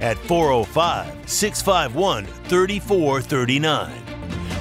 [0.00, 4.06] at 405 651 3439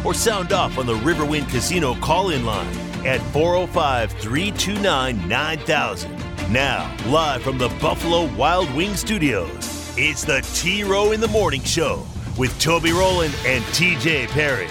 [0.05, 6.12] or sound off on the Riverwind Casino call in line at 405 329 9000.
[6.52, 11.63] Now, live from the Buffalo Wild Wing Studios, it's the T Row in the Morning
[11.63, 12.05] Show
[12.38, 14.68] with Toby Rowland and TJ Perry.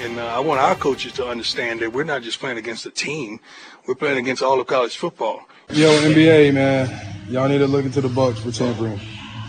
[0.00, 2.90] And uh, I want our coaches to understand that we're not just playing against a
[2.90, 3.40] team,
[3.86, 5.46] we're playing against all of college football.
[5.70, 9.00] Yo, NBA, man, y'all need to look into the Bucks for tampering.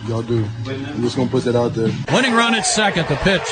[0.07, 0.45] Y'all do.
[0.67, 1.89] I'm just gonna put that out there.
[2.13, 3.07] Winning run at second.
[3.09, 3.49] The pitch.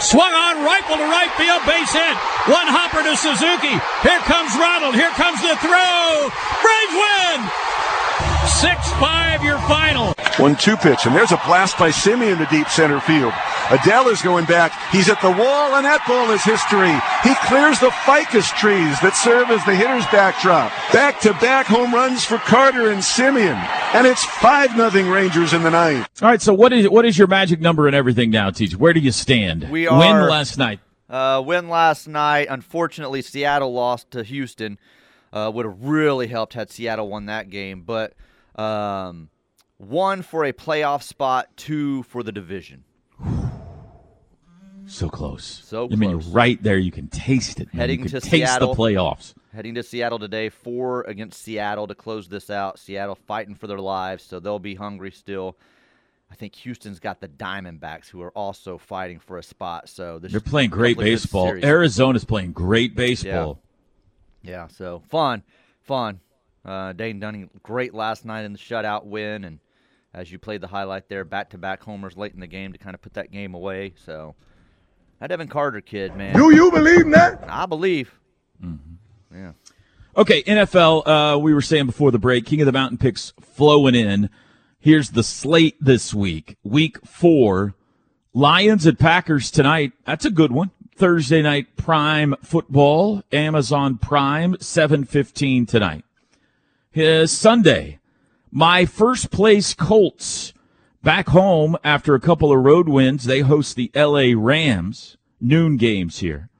[0.00, 2.16] Swung on, rifle to right field, base hit.
[2.50, 3.76] One hopper to Suzuki.
[4.02, 4.96] Here comes Ronald.
[4.98, 6.26] Here comes the throw.
[6.58, 7.38] Braves win.
[8.42, 10.14] 6-5 your final.
[10.38, 13.32] One two pitch, and there's a blast by Semien to deep center field.
[13.68, 14.72] Adell is going back.
[14.90, 16.92] He's at the wall, and that ball is history.
[17.22, 20.72] He clears the ficus trees that serve as the hitter's backdrop.
[20.92, 23.56] Back to back home runs for Carter and Semien.
[23.94, 26.08] And it's 5 nothing Rangers in the ninth.
[26.22, 28.74] All right, so what is what is your magic number and everything now, Teach?
[28.74, 29.70] Where do you stand?
[29.70, 30.80] We are, Win last night.
[31.08, 32.46] Uh, win last night.
[32.48, 34.78] Unfortunately, Seattle lost to Houston.
[35.32, 38.14] Uh, would have really helped had Seattle won that game, but
[38.56, 39.30] um,
[39.78, 42.84] one for a playoff spot, two for the division.
[44.86, 45.44] So close.
[45.44, 46.26] So I mean, close.
[46.28, 47.72] right there, you can taste it.
[47.72, 47.80] man.
[47.80, 48.74] Heading to taste Seattle.
[48.74, 49.34] the playoffs.
[49.54, 52.78] Heading to Seattle today, four against Seattle to close this out.
[52.78, 55.56] Seattle fighting for their lives, so they'll be hungry still.
[56.30, 59.88] I think Houston's got the Diamondbacks, who are also fighting for a spot.
[59.88, 61.48] So this They're playing great baseball.
[61.48, 63.60] Arizona's playing great baseball.
[64.42, 65.42] Yeah, so fun,
[65.82, 66.20] fun.
[66.64, 69.58] Uh, Dane Dunning, great last night in the shutout win, and
[70.14, 73.02] as you played the highlight there, back-to-back homers late in the game to kind of
[73.02, 73.94] put that game away.
[74.04, 74.34] So
[75.18, 77.44] that Evan Carter kid, man, Do you believe that?
[77.48, 78.12] I believe.
[78.62, 79.36] Mm-hmm.
[79.36, 79.52] Yeah,
[80.16, 81.06] Okay, NFL.
[81.06, 84.28] Uh, we were saying before the break, King of the Mountain picks flowing in.
[84.78, 86.56] Here's the slate this week.
[86.62, 87.74] Week four,
[88.34, 89.92] Lions at Packers tonight.
[90.04, 90.70] That's a good one.
[90.96, 96.04] Thursday night prime football, Amazon Prime, seven fifteen tonight.
[96.96, 97.98] Uh, Sunday,
[98.50, 100.52] my first place Colts
[101.02, 103.24] back home after a couple of road wins.
[103.24, 104.34] They host the L.A.
[104.34, 105.16] Rams.
[105.40, 106.50] Noon games here.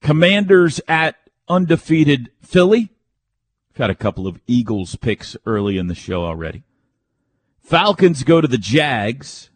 [0.00, 1.16] Commanders at
[1.48, 2.90] undefeated Philly.
[3.74, 6.62] Got a couple of Eagles picks early in the show already.
[7.60, 9.50] Falcons go to the Jags.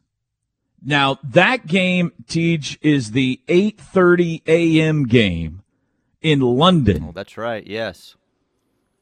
[0.83, 5.07] Now that game, Tej, is the 8:30 a.m.
[5.07, 5.63] game
[6.21, 7.67] in London, oh, that's right.
[7.67, 8.17] Yes,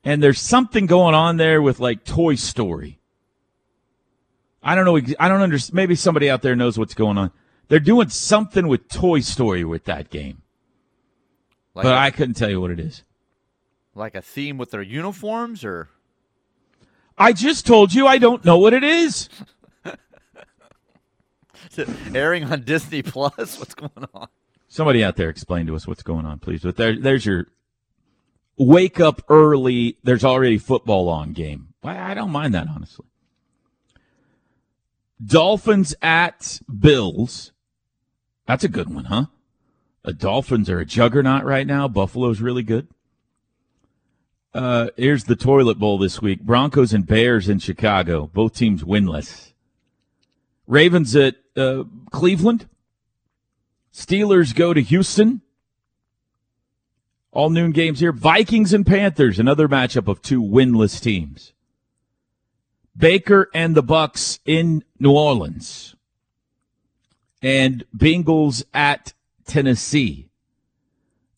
[0.08, 2.98] and there's something going on there with like Toy Story.
[4.62, 4.98] I don't know.
[5.20, 5.74] I don't understand.
[5.74, 7.30] Maybe somebody out there knows what's going on.
[7.68, 10.40] They're doing something with Toy Story with that game,
[11.74, 13.02] like but I couldn't tell you what it is.
[13.94, 15.90] like a theme with their uniforms, or
[17.18, 19.28] I just told you I don't know what it is.
[21.76, 23.36] is airing on Disney Plus?
[23.58, 24.28] What's going on?
[24.68, 26.62] Somebody out there explain to us what's going on, please.
[26.62, 27.46] But there, there's your
[28.58, 29.96] wake up early.
[30.02, 31.68] There's already football on game.
[31.82, 33.06] I don't mind that honestly.
[35.24, 37.52] Dolphins at Bills.
[38.46, 39.26] That's a good one, huh?
[40.02, 41.88] The Dolphins are a juggernaut right now.
[41.88, 42.88] Buffalo's really good.
[44.54, 46.40] Uh, here's the toilet bowl this week.
[46.40, 48.30] Broncos and Bears in Chicago.
[48.32, 49.52] Both teams winless.
[50.66, 52.68] Ravens at uh, Cleveland.
[53.92, 55.42] Steelers go to Houston.
[57.30, 58.12] All noon games here.
[58.12, 61.52] Vikings and Panthers, another matchup of two winless teams.
[62.96, 65.94] Baker and the Bucks in New Orleans.
[67.40, 69.12] And Bengals at
[69.46, 70.30] Tennessee.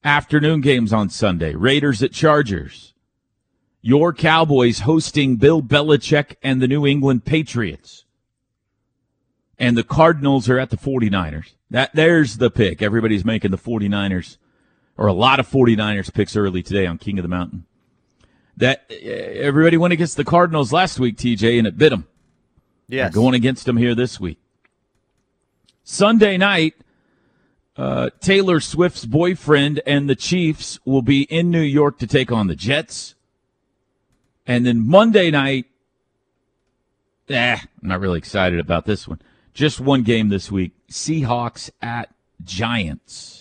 [0.03, 1.55] Afternoon games on Sunday.
[1.55, 2.95] Raiders at Chargers.
[3.83, 8.05] Your Cowboys hosting Bill Belichick and the New England Patriots.
[9.59, 11.53] And the Cardinals are at the 49ers.
[11.69, 12.81] That there's the pick.
[12.81, 14.39] Everybody's making the 49ers
[15.01, 17.65] or a lot of 49ers picks early today on King of the Mountain.
[18.59, 22.07] That eh, everybody went against the Cardinals last week, TJ, and it bit them.
[22.87, 24.39] Yes, They're going against them here this week.
[25.85, 26.75] Sunday night,
[27.79, 32.49] uh, Taylor Swift's boyfriend and the Chiefs will be in New York to take on
[32.49, 33.15] the Jets.
[34.47, 35.67] And then Monday night,
[37.31, 39.23] Eh, I'm not really excited about this one.
[39.55, 42.13] Just one game this week Seahawks at
[42.45, 43.40] Giants.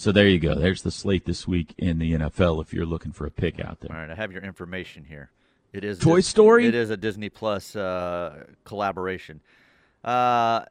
[0.00, 0.54] So there you go.
[0.54, 3.80] There's the slate this week in the NFL if you're looking for a pick out
[3.80, 3.94] there.
[3.94, 5.30] All right, I have your information here.
[5.74, 6.64] It is Toy Dis- Story?
[6.66, 9.42] It is a Disney Plus uh, collaboration.
[10.02, 10.64] Uh,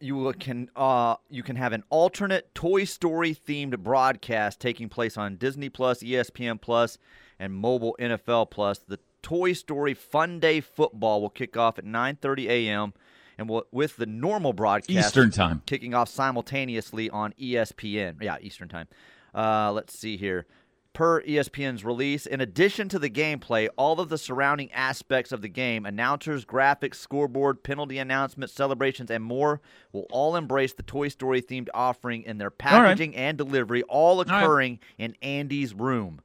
[0.00, 5.36] you can uh, you can have an alternate Toy Story themed broadcast taking place on
[5.36, 6.96] Disney Plus, ESPN Plus,
[7.38, 8.78] and mobile NFL Plus.
[8.78, 12.94] The Toy Story Fun Day Football will kick off at 9:30 a.m.
[13.40, 15.62] and will, with the normal broadcast Eastern time.
[15.66, 18.22] kicking off simultaneously on ESPN.
[18.22, 18.86] Yeah, Eastern time.
[19.34, 20.46] Uh, let's see here.
[20.92, 25.48] Per ESPN's release, in addition to the gameplay, all of the surrounding aspects of the
[25.48, 29.60] game announcers, graphics, scoreboard, penalty announcements, celebrations, and more
[29.92, 32.58] will all embrace the Toy Story themed offering in their right.
[32.58, 36.20] packaging and delivery, all occurring in Andy's room.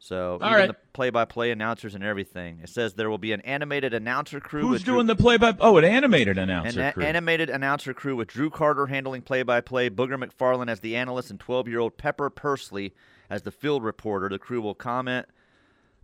[0.00, 0.66] So, All even right.
[0.68, 2.60] the play by play announcers and everything.
[2.62, 4.60] It says there will be an animated announcer crew.
[4.60, 5.56] Who's with Drew- doing the play by?
[5.58, 7.02] Oh, an animated an announcer a- crew.
[7.04, 11.96] animated announcer crew with Drew Carter handling play-by-play, Booger McFarland as the analyst, and 12-year-old
[11.98, 12.92] Pepper Persley
[13.28, 14.28] as the field reporter.
[14.28, 15.26] The crew will comment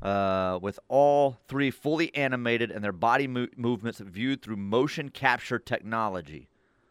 [0.02, 5.61] uh, with all three fully animated and their body mo- movements viewed through motion capture
[5.61, 6.49] technology.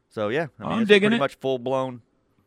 [0.07, 1.19] So yeah, I mean, I'm it's digging pretty it.
[1.19, 2.01] much full-blown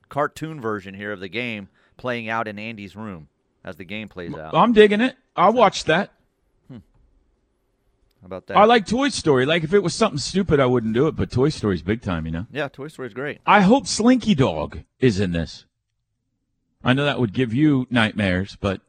[0.09, 1.69] cartoon version here of the game
[1.99, 3.29] playing out in Andy's room
[3.67, 4.55] as the game plays out.
[4.55, 5.17] I'm digging it.
[5.37, 6.13] I'll watch that.
[6.71, 8.57] How about that?
[8.57, 9.45] I like Toy Story.
[9.47, 11.15] Like if it was something stupid, I wouldn't do it.
[11.17, 12.47] But Toy Story's big time, you know.
[12.51, 13.41] yeah, Toy Story's great.
[13.47, 15.65] I hope Slinky Dog is in this.
[16.83, 18.81] I know that would give you nightmares, but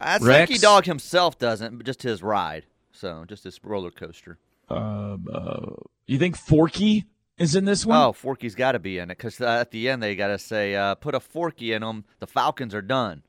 [0.00, 2.66] Uh, Slinky Dog himself doesn't, but just his ride.
[2.92, 4.38] So just his roller coaster.
[4.70, 5.72] uh, uh,
[6.06, 7.06] you think Forky
[7.38, 8.00] is in this one?
[8.00, 10.38] Oh, Forky's got to be in it because uh, at the end they got to
[10.38, 13.22] say, uh, "Put a Forky in them." The Falcons are done.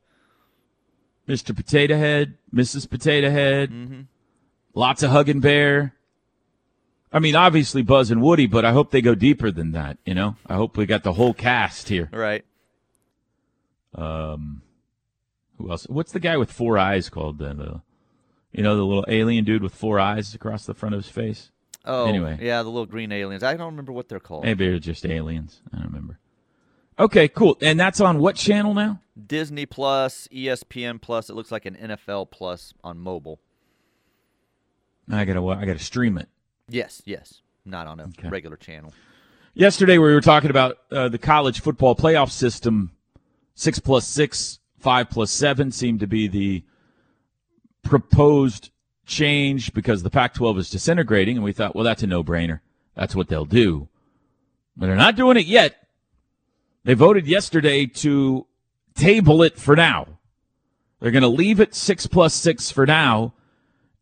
[1.28, 1.54] Mr.
[1.54, 2.88] Potato Head, Mrs.
[2.88, 4.00] Potato Head, Mm-hmm.
[4.74, 5.94] Lotso Hugging Bear.
[7.12, 9.98] I mean, obviously Buzz and Woody, but I hope they go deeper than that.
[10.06, 12.08] You know, I hope we got the whole cast here.
[12.10, 12.42] Right.
[13.94, 14.62] Um,
[15.58, 15.84] who else?
[15.88, 17.38] What's the guy with four eyes called?
[17.38, 17.82] The, the
[18.52, 21.50] you know, the little alien dude with four eyes across the front of his face.
[21.84, 22.38] Oh, Anyway.
[22.40, 23.42] yeah, the little green aliens.
[23.42, 24.44] I don't remember what they're called.
[24.44, 25.60] Maybe they're just aliens.
[25.72, 26.18] I don't remember.
[26.98, 27.58] Okay, cool.
[27.60, 29.00] And that's on what channel now?
[29.26, 31.28] Disney Plus, ESPN Plus.
[31.28, 33.40] It looks like an NFL Plus on mobile.
[35.10, 36.28] I gotta, I gotta stream it.
[36.68, 38.28] Yes, yes, not on a Okay.
[38.28, 38.92] regular channel.
[39.54, 42.92] Yesterday we were talking about uh, the college football playoff system.
[43.54, 46.64] Six plus six, five plus seven seemed to be the
[47.82, 48.70] proposed
[49.04, 52.60] change because the Pac-12 is disintegrating, and we thought, well, that's a no-brainer.
[52.94, 53.88] That's what they'll do.
[54.76, 55.76] But they're not doing it yet.
[56.84, 58.46] They voted yesterday to
[58.94, 60.18] table it for now.
[61.00, 63.34] They're going to leave it six plus six for now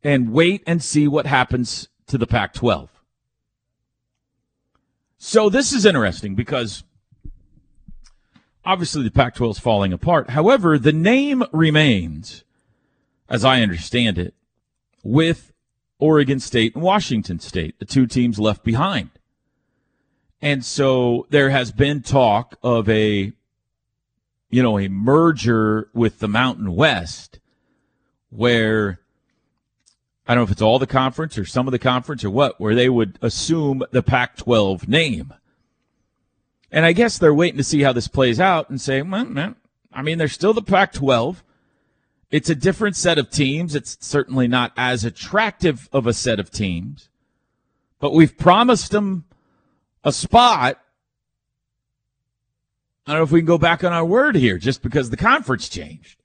[0.02, 2.90] and wait and see what happens to the Pac 12.
[5.18, 6.82] So this is interesting because
[8.64, 10.30] obviously the Pac 12 is falling apart.
[10.30, 12.44] However, the name remains,
[13.28, 14.34] as I understand it,
[15.02, 15.52] with
[15.98, 19.10] Oregon State and Washington State, the two teams left behind.
[20.42, 23.32] And so there has been talk of a,
[24.50, 27.38] you know, a merger with the Mountain West
[28.30, 29.00] where
[30.26, 32.60] I don't know if it's all the conference or some of the conference or what,
[32.60, 35.32] where they would assume the Pac 12 name.
[36.70, 39.56] And I guess they're waiting to see how this plays out and say, well, man,
[39.92, 41.42] I mean, they're still the Pac 12.
[42.30, 43.74] It's a different set of teams.
[43.74, 47.08] It's certainly not as attractive of a set of teams,
[47.98, 49.24] but we've promised them
[50.04, 50.80] a spot.
[53.06, 55.16] I don't know if we can go back on our word here just because the
[55.16, 56.20] conference changed.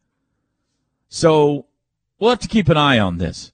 [1.09, 1.65] So
[2.19, 3.51] we'll have to keep an eye on this.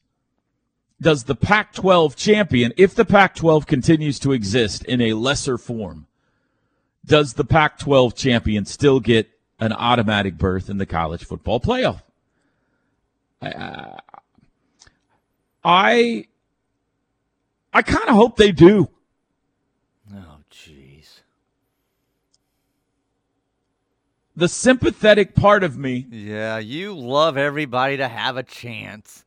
[1.00, 5.58] Does the Pac 12 champion, if the Pac 12 continues to exist in a lesser
[5.58, 6.08] form,
[7.06, 12.02] does the Pac 12 champion still get an automatic berth in the college football playoff?
[13.42, 13.98] I, uh,
[15.64, 16.28] I,
[17.74, 18.90] I kind of hope they do.
[20.14, 21.22] Oh, jeez.
[24.42, 29.24] The sympathetic part of me, Yeah, you love everybody to have a chance.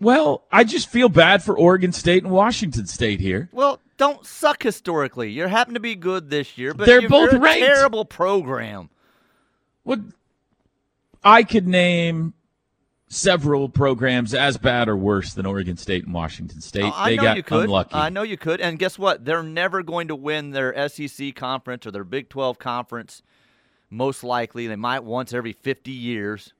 [0.00, 3.50] well, I just feel bad for Oregon State and Washington State here.
[3.52, 5.30] Well, don't suck historically.
[5.30, 7.66] You happen to be good this year, but They're you're, both ranked.
[7.66, 8.88] terrible program.
[9.82, 10.00] What
[11.22, 12.32] I could name
[13.08, 16.90] several programs as bad or worse than Oregon State and Washington State.
[16.96, 17.94] Oh, they got unlucky.
[17.94, 18.62] I know you could.
[18.62, 19.26] And guess what?
[19.26, 23.20] They're never going to win their SEC conference or their Big 12 conference.
[23.90, 26.52] Most likely, they might once every 50 years.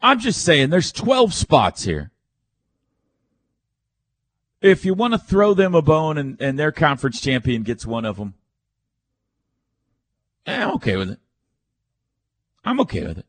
[0.00, 2.10] I'm just saying there's 12 spots here.
[4.60, 8.04] if you want to throw them a bone and, and their conference champion gets one
[8.04, 8.34] of them,
[10.46, 11.20] eh, I'm okay with it.
[12.64, 13.26] I'm okay with it.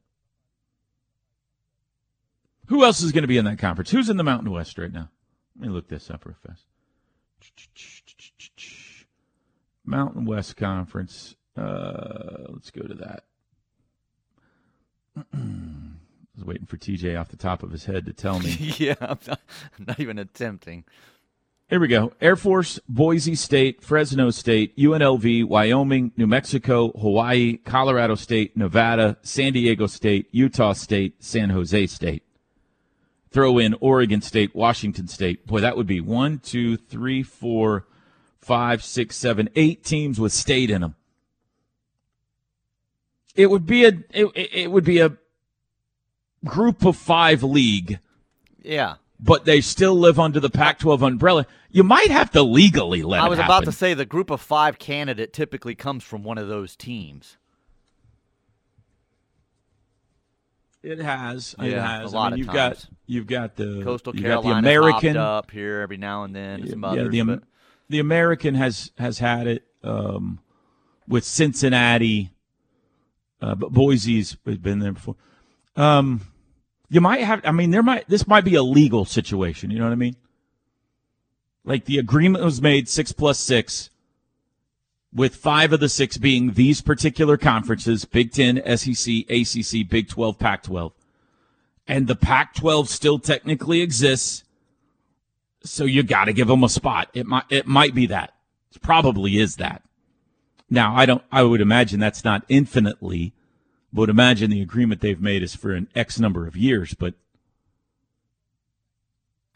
[2.67, 3.89] Who else is going to be in that conference?
[3.89, 5.09] Who's in the Mountain West right now?
[5.59, 6.65] Let me look this up real fast.
[9.83, 11.35] Mountain West Conference.
[11.59, 13.23] Uh, let's go to that.
[15.33, 15.37] I
[16.35, 18.51] was waiting for TJ off the top of his head to tell me.
[18.77, 19.41] yeah, I'm not,
[19.77, 20.85] I'm not even attempting.
[21.69, 22.13] Here we go.
[22.21, 29.53] Air Force, Boise State, Fresno State, UNLV, Wyoming, New Mexico, Hawaii, Colorado State, Nevada, San
[29.53, 32.23] Diego State, Utah State, San Jose State.
[33.29, 35.45] Throw in Oregon State, Washington State.
[35.45, 37.85] Boy, that would be one, two, three, four,
[38.39, 40.95] five, six, seven, eight teams with state in them.
[43.39, 45.15] It would be a it, it would be a
[46.43, 47.99] group of five league.
[48.61, 48.95] Yeah.
[49.17, 51.45] But they still live under the Pac-12 umbrella.
[51.69, 53.21] You might have to legally let.
[53.21, 56.49] I was about to say the group of five candidate typically comes from one of
[56.49, 57.37] those teams.
[60.83, 61.55] It has.
[61.59, 62.11] it has.
[62.11, 62.85] a lot I mean, of you've times.
[62.85, 66.61] got you've got the Coastal you got the American up here every now and then.
[66.61, 67.43] and yeah, others, the, but
[67.87, 70.39] the American has has had it um,
[71.07, 72.31] with Cincinnati,
[73.41, 75.15] uh, but Boise's been there before.
[75.75, 76.21] Um,
[76.89, 77.41] you might have.
[77.45, 79.71] I mean, there might this might be a legal situation.
[79.71, 80.15] You know what I mean?
[81.63, 83.89] Like the agreement was made six plus six,
[85.13, 90.39] with five of the six being these particular conferences: Big Ten, SEC, ACC, Big Twelve,
[90.39, 90.93] Pac twelve,
[91.87, 94.43] and the Pac twelve still technically exists.
[95.63, 97.09] So you got to give them a spot.
[97.13, 98.33] It might it might be that.
[98.73, 99.83] It probably is that.
[100.69, 101.23] Now I don't.
[101.31, 103.33] I would imagine that's not infinitely.
[103.91, 107.15] Would imagine the agreement they've made is for an X number of years, but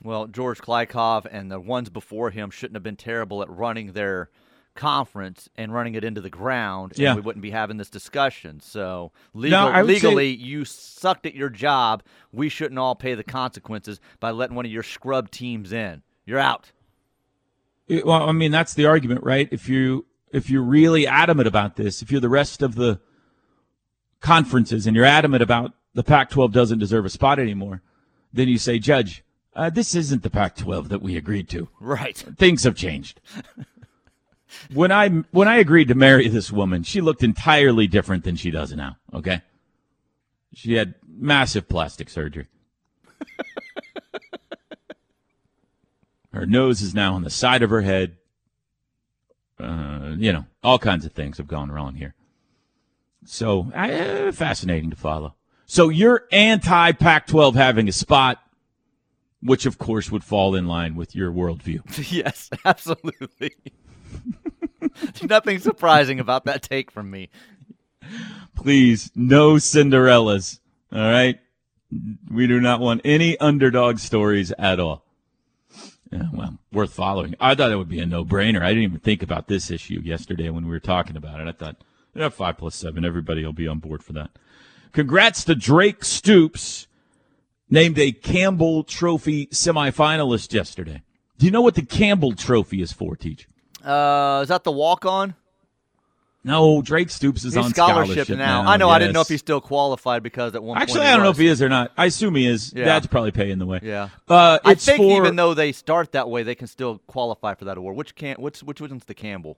[0.04, 4.30] well, George Kliavkoff and the ones before him shouldn't have been terrible at running their
[4.76, 7.16] conference and running it into the ground, and Yeah.
[7.16, 8.60] we wouldn't be having this discussion.
[8.60, 12.02] So legal, I would say- legally, you sucked at your job.
[12.32, 16.02] We shouldn't all pay the consequences by letting one of your scrub teams in.
[16.26, 16.72] You're out.
[17.88, 19.48] It- well, I mean, that's the argument, right?
[19.52, 23.00] If you if you're really adamant about this, if you're the rest of the
[24.20, 27.82] conferences and you're adamant about the Pac-12 doesn't deserve a spot anymore,
[28.34, 29.24] then you say, Judge,
[29.56, 31.70] uh, this isn't the Pac-12 that we agreed to.
[31.80, 32.18] Right.
[32.18, 33.22] Things have changed.
[34.74, 38.50] when I when I agreed to marry this woman, she looked entirely different than she
[38.50, 38.98] does now.
[39.14, 39.44] Okay,
[40.54, 42.48] she had massive plastic surgery.
[46.34, 48.18] her nose is now on the side of her head.
[49.64, 52.14] Uh, you know, all kinds of things have gone wrong here.
[53.26, 55.36] So, uh, fascinating to follow.
[55.66, 58.44] So, you're anti Pac 12 having a spot,
[59.42, 61.82] which of course would fall in line with your worldview.
[62.12, 63.56] yes, absolutely.
[65.24, 67.30] Nothing surprising about that take from me.
[68.56, 70.60] Please, no Cinderellas.
[70.92, 71.40] All right?
[72.32, 75.06] We do not want any underdog stories at all.
[76.14, 77.34] Yeah, well, worth following.
[77.40, 78.62] I thought it would be a no brainer.
[78.62, 81.48] I didn't even think about this issue yesterday when we were talking about it.
[81.48, 81.78] I thought,
[82.14, 83.04] yeah, five plus seven.
[83.04, 84.30] Everybody will be on board for that.
[84.92, 86.86] Congrats to Drake Stoops,
[87.68, 91.02] named a Campbell Trophy semifinalist yesterday.
[91.40, 93.48] Do you know what the Campbell Trophy is for, Teach?
[93.84, 95.34] Uh, is that the walk on?
[96.46, 98.64] No, Drake Stoops is He's on scholarship, scholarship now.
[98.68, 98.90] I know.
[98.90, 99.30] I didn't know if yes.
[99.30, 101.70] he's still qualified because at one Actually, point I don't know if he is or
[101.70, 101.94] not.
[101.96, 102.74] I assume he is.
[102.76, 102.84] Yeah.
[102.84, 103.80] Dad's probably paying the way.
[103.82, 104.10] Yeah.
[104.28, 107.64] Uh, I think for, even though they start that way, they can still qualify for
[107.66, 107.96] that award.
[107.96, 108.40] Which can't?
[108.40, 109.58] which which one's the Campbell?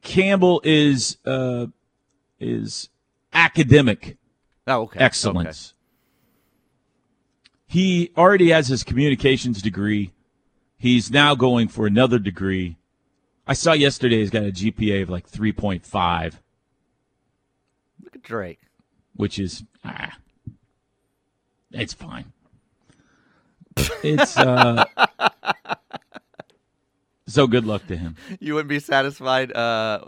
[0.00, 1.66] Campbell is uh,
[2.40, 2.88] is
[3.34, 4.16] academic
[4.66, 5.00] Oh, okay.
[5.00, 5.74] excellence.
[7.66, 10.12] He already has his communications degree.
[10.78, 12.76] He's now going for another degree.
[13.46, 16.34] I saw yesterday he's got a GPA of like 3.5,
[18.02, 18.60] Look at Drake.
[19.16, 20.16] which is ah,
[21.72, 22.32] it's fine.
[24.02, 24.84] It's uh
[27.26, 28.16] so good luck to him.
[28.40, 30.04] You wouldn't be satisfied uh,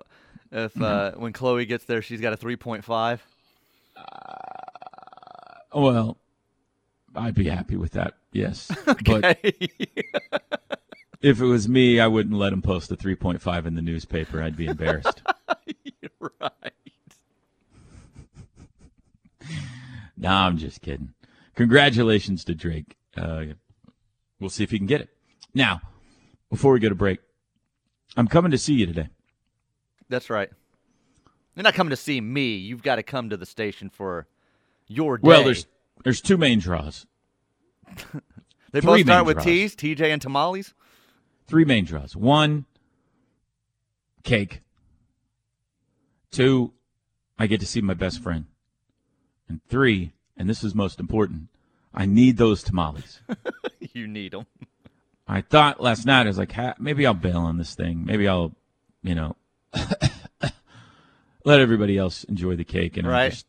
[0.53, 1.21] if uh, Mm-hmm.
[1.21, 3.25] when Chloe gets there, she's got a three point five.
[5.75, 6.17] Well,
[7.15, 8.15] I'd be happy with that.
[8.33, 8.71] Yes.
[8.87, 9.53] But Okay.
[11.21, 14.43] If it was me, I wouldn't let him post a 3.5 in the newspaper.
[14.43, 15.23] I'd be embarrassed.
[16.21, 16.73] right.
[20.17, 21.15] nah, I'm just kidding.
[21.55, 22.97] Congratulations to Drake.
[23.17, 23.45] Uh,
[24.41, 25.09] we'll see if he can get it.
[25.55, 25.81] Now,
[26.51, 27.21] before we go to break,
[28.17, 29.09] I'm coming to see you today.
[30.09, 30.51] That's right.
[31.55, 32.57] You're not coming to see me.
[32.57, 34.27] You've got to come to the station for
[34.87, 35.27] your day.
[35.27, 35.67] Well, there's
[36.05, 37.07] there's two main draws.
[38.13, 38.23] the
[38.73, 39.45] They Three both start with draws.
[39.47, 40.75] T's, TJ and tamales.
[41.47, 42.17] Three main draws.
[42.17, 42.65] One,
[44.25, 44.61] cake.
[46.31, 46.73] Two,
[47.39, 48.47] I get to see my best friend.
[49.49, 51.49] And three, and this is most important,
[51.95, 53.21] I need those tamales.
[53.93, 54.47] you need them.
[55.29, 58.05] I thought last night, I was like, maybe I'll bail on this thing.
[58.05, 58.53] Maybe I'll,
[59.03, 59.37] you know,
[61.45, 63.31] let everybody else enjoy the cake and Right.
[63.31, 63.47] just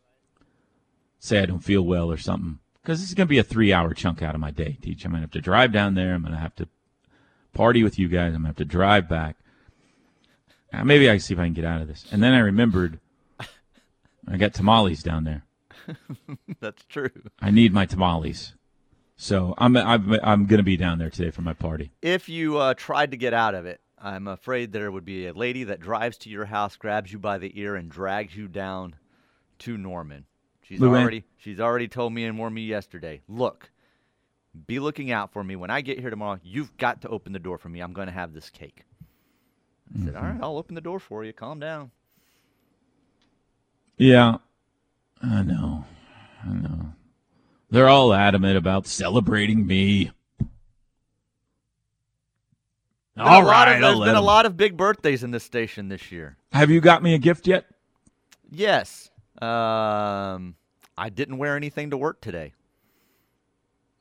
[1.19, 2.59] say I don't feel well or something.
[2.81, 5.03] Because this is going to be a three hour chunk out of my day, Teach.
[5.03, 6.13] I'm going to have to drive down there.
[6.13, 6.67] I'm going to have to
[7.57, 8.33] party with you guys.
[8.33, 9.35] I'm to have to drive back.
[10.71, 12.05] Uh, maybe I can see if I can get out of this.
[12.11, 12.99] And then I remembered
[14.29, 15.43] I got tamales down there.
[16.59, 17.09] That's true.
[17.41, 18.53] I need my tamales.
[19.15, 21.91] So I'm I'm I'm going to be down there today for my party.
[22.01, 25.33] If you uh, tried to get out of it, I'm afraid there would be a
[25.33, 28.95] lady that drives to your house, grabs you by the ear, and drags you down
[29.59, 30.25] to Norman.
[30.61, 31.01] She's Luann.
[31.01, 33.21] already she's already told me and warned me yesterday.
[33.27, 33.71] Look,
[34.65, 36.39] be looking out for me when I get here tomorrow.
[36.43, 37.81] You've got to open the door for me.
[37.81, 38.83] I'm going to have this cake.
[39.95, 41.33] I said, "All right, I'll open the door for you.
[41.33, 41.91] Calm down."
[43.97, 44.37] Yeah,
[45.21, 45.85] I know.
[46.43, 46.93] I know.
[47.69, 50.11] They're all adamant about celebrating me.
[50.39, 50.49] Been
[53.25, 56.11] All lot of- right, there's been a lot of big birthdays in this station this
[56.11, 56.37] year.
[56.51, 57.65] Have you got me a gift yet?
[58.51, 59.09] Yes.
[59.41, 60.55] Um,
[60.97, 62.53] I didn't wear anything to work today.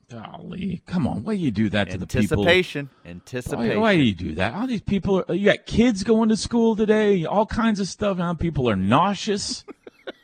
[0.08, 1.24] Golly, come on!
[1.24, 2.38] Why do you do that to the people?
[2.38, 2.90] Anticipation.
[3.02, 3.80] Why, Anticipation.
[3.80, 4.54] why do you do that?
[4.54, 5.34] All these people are.
[5.34, 7.24] You got kids going to school today.
[7.24, 8.18] All kinds of stuff.
[8.18, 9.64] Now people are nauseous.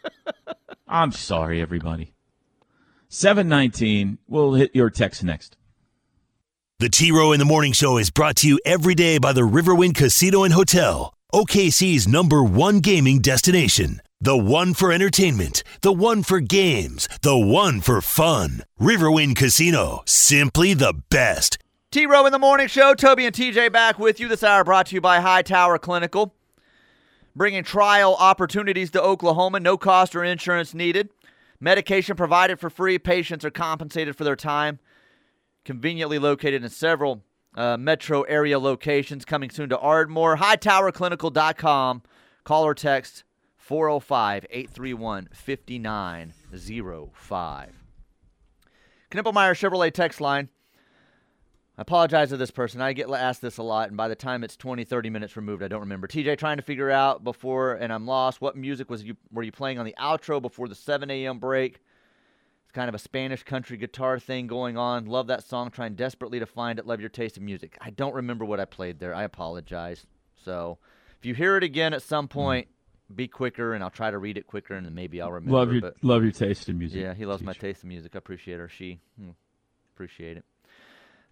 [0.89, 2.15] I'm sorry, everybody.
[3.09, 4.19] Seven nineteen.
[4.29, 5.57] We'll hit your text next.
[6.79, 9.43] The T Row in the Morning Show is brought to you every day by the
[9.43, 14.01] Riverwind Casino and Hotel, OKC's number one gaming destination.
[14.23, 18.63] The one for entertainment, the one for games, the one for fun.
[18.81, 21.59] Riverwind Casino, simply the best.
[21.91, 22.95] T Row in the Morning Show.
[22.95, 26.37] Toby and TJ back with you this hour brought to you by High Tower Clinical.
[27.35, 31.09] Bringing trial opportunities to Oklahoma, no cost or insurance needed.
[31.59, 33.01] Medication provided for free.
[33.01, 34.79] Patients are compensated for their time.
[35.65, 37.25] Conveniently located in several
[37.57, 39.25] uh, metro area locations.
[39.25, 40.37] Coming soon to Ardmore.
[40.37, 42.03] HighTowerClinical.com.
[42.45, 43.25] Call or text
[43.73, 47.73] 405 831 5905.
[49.11, 50.51] Knippelmeyer Chevrolet text line.
[51.79, 52.83] I apologize to this person.
[52.83, 55.63] I get asked this a lot, and by the time it's 20, 30 minutes removed,
[55.63, 56.07] I don't remember.
[56.07, 58.43] TJ trying to figure out before, and I'm lost.
[58.43, 61.39] What music was you were you playing on the outro before the 7 a.m.
[61.39, 61.81] break?
[62.65, 65.07] It's kind of a Spanish country guitar thing going on.
[65.07, 65.71] Love that song.
[65.71, 66.87] Trying desperately to find it.
[66.87, 67.79] Love your taste in music.
[67.81, 69.15] I don't remember what I played there.
[69.15, 70.05] I apologize.
[70.45, 70.77] So,
[71.19, 72.69] if you hear it again at some point,
[73.15, 75.59] be quicker, and I'll try to read it quicker, and then maybe I'll remember.
[75.59, 77.01] Love your but love your taste in music.
[77.01, 78.13] yeah, he loves my taste in music.
[78.15, 78.69] I appreciate her.
[78.69, 79.31] She hmm,
[79.95, 80.45] appreciate it.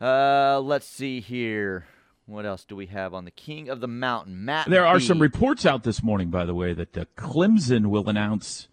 [0.01, 1.87] Uh, let's see here.
[2.27, 4.71] What else do we have on the King of the Mountain, Matt?
[4.71, 5.05] There are B.
[5.05, 8.69] some reports out this morning, by the way, that uh, Clemson will announce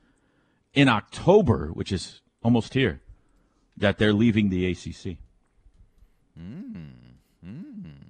[0.76, 3.02] in October, which is almost here,
[3.76, 5.18] that they're leaving the ACC.
[6.40, 6.92] mm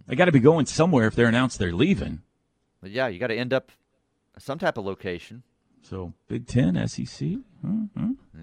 [0.05, 2.23] They got to be going somewhere if they're announced they're leaving.
[2.81, 3.71] But yeah, you got to end up
[4.37, 5.43] some type of location.
[5.83, 7.29] So Big Ten, SEC.
[7.61, 7.85] hmm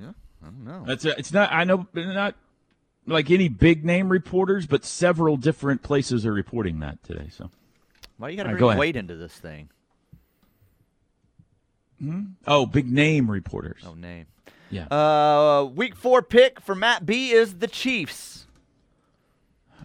[0.00, 0.84] Yeah, I don't know.
[0.86, 1.52] That's a, it's not.
[1.52, 2.34] I know not
[3.06, 7.28] like any big name reporters, but several different places are reporting that today.
[7.30, 7.50] So
[8.16, 9.68] Why you got to All right, bring go weight into this thing?
[12.46, 13.82] oh, big name reporters.
[13.86, 14.26] Oh, name.
[14.70, 14.86] Yeah.
[14.88, 18.46] Uh, week four pick for Matt B is the Chiefs.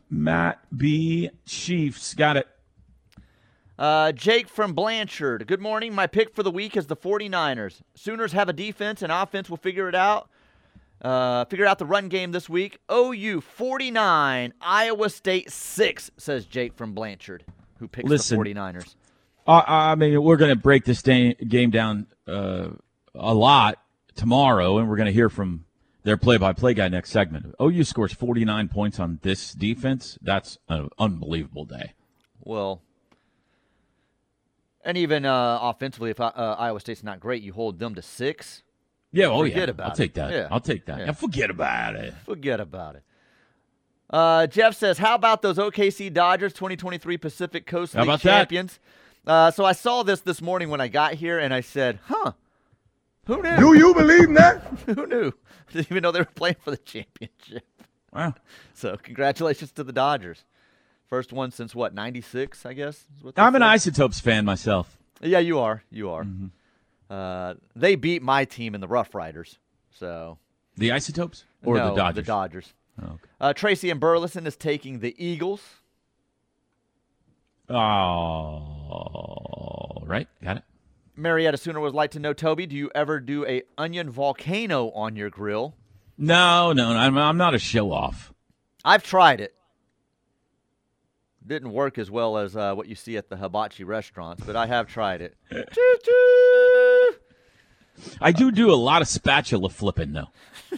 [0.10, 1.30] Matt B.
[1.46, 2.48] Chiefs got it.
[3.80, 5.48] Uh, Jake from Blanchard.
[5.48, 5.96] Good morning.
[5.96, 7.80] My pick for the week is the 49ers.
[7.96, 10.30] Sooners have a defense and offense will figure it out.
[11.02, 12.80] Uh, figure out the run game this week.
[12.92, 17.46] OU 49, Iowa State 6, says Jake from Blanchard,
[17.78, 18.38] who picks Listen.
[18.38, 18.96] the 49ers.
[19.48, 22.72] Uh, I mean, we're going to break this da- game down uh,
[23.16, 23.80] a lot
[24.14, 25.64] tomorrow, and we're going to hear from
[26.04, 27.56] their play-by-play guy next segment.
[27.62, 30.18] OU scores 49 points on this defense.
[30.22, 31.94] That's an unbelievable day.
[32.42, 32.82] Well,
[34.90, 38.64] and even uh, offensively, if uh, Iowa State's not great, you hold them to six.
[39.12, 39.98] Yeah, oh Forget yeah, about I'll it.
[39.98, 40.32] take that.
[40.32, 40.48] Yeah.
[40.50, 40.98] I'll take that.
[40.98, 41.06] Yeah.
[41.06, 42.16] Yeah, forget about it.
[42.26, 43.04] Forget about it.
[44.10, 48.80] Uh, Jeff says, "How about those OKC Dodgers 2023 Pacific Coast How League champions?"
[49.28, 52.32] Uh, so I saw this this morning when I got here, and I said, "Huh?
[53.26, 53.58] Who knew?
[53.58, 54.64] Do you believe that?
[54.88, 55.32] Who knew?
[55.72, 57.64] Didn't even know they were playing for the championship."
[58.12, 58.34] Wow.
[58.74, 60.46] So congratulations to the Dodgers.
[61.10, 63.06] First one since what '96, I guess.
[63.18, 63.68] is what I'm an said.
[63.68, 64.98] Isotopes fan myself.
[65.22, 65.84] Yeah, you are.
[65.90, 66.24] You are.
[66.24, 66.48] Mm-hmm.
[67.10, 69.58] Uh, they beat my team in the Rough Riders.
[69.92, 70.38] So
[70.78, 72.16] The Isotopes or no, the Dodgers?
[72.16, 72.74] The Dodgers.
[73.02, 73.14] Okay.
[73.42, 75.62] Uh, Tracy and Burleson is taking the Eagles.
[77.70, 80.28] Oh, right.
[80.44, 80.64] Got it.
[81.16, 85.16] Marietta Sooner would like to know, Toby, do you ever do a onion volcano on
[85.16, 85.76] your grill?
[86.18, 88.34] No, no, no I'm, I'm not a show off.
[88.84, 89.54] I've tried it.
[91.50, 94.68] Didn't work as well as uh, what you see at the hibachi restaurants, but I
[94.68, 95.36] have tried it.
[98.22, 100.28] I do do a lot of spatula flipping, though.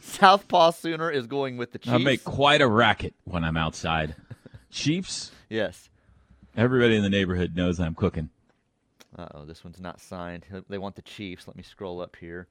[0.00, 1.92] Southpaw Sooner is going with the Chiefs.
[1.92, 4.16] I make quite a racket when I'm outside.
[4.70, 5.90] Chiefs, yes.
[6.56, 8.30] everybody in the neighborhood knows I'm cooking.
[9.14, 10.46] Uh oh, this one's not signed.
[10.70, 11.46] They want the Chiefs.
[11.46, 12.48] Let me scroll up here.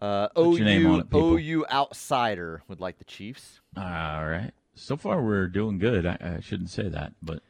[0.00, 1.42] Uh, Put your name on OU, it.
[1.42, 3.60] OU outsider would like the Chiefs.
[3.76, 3.82] All
[4.26, 4.52] right.
[4.74, 6.06] So far, we're doing good.
[6.06, 7.42] I, I shouldn't say that, but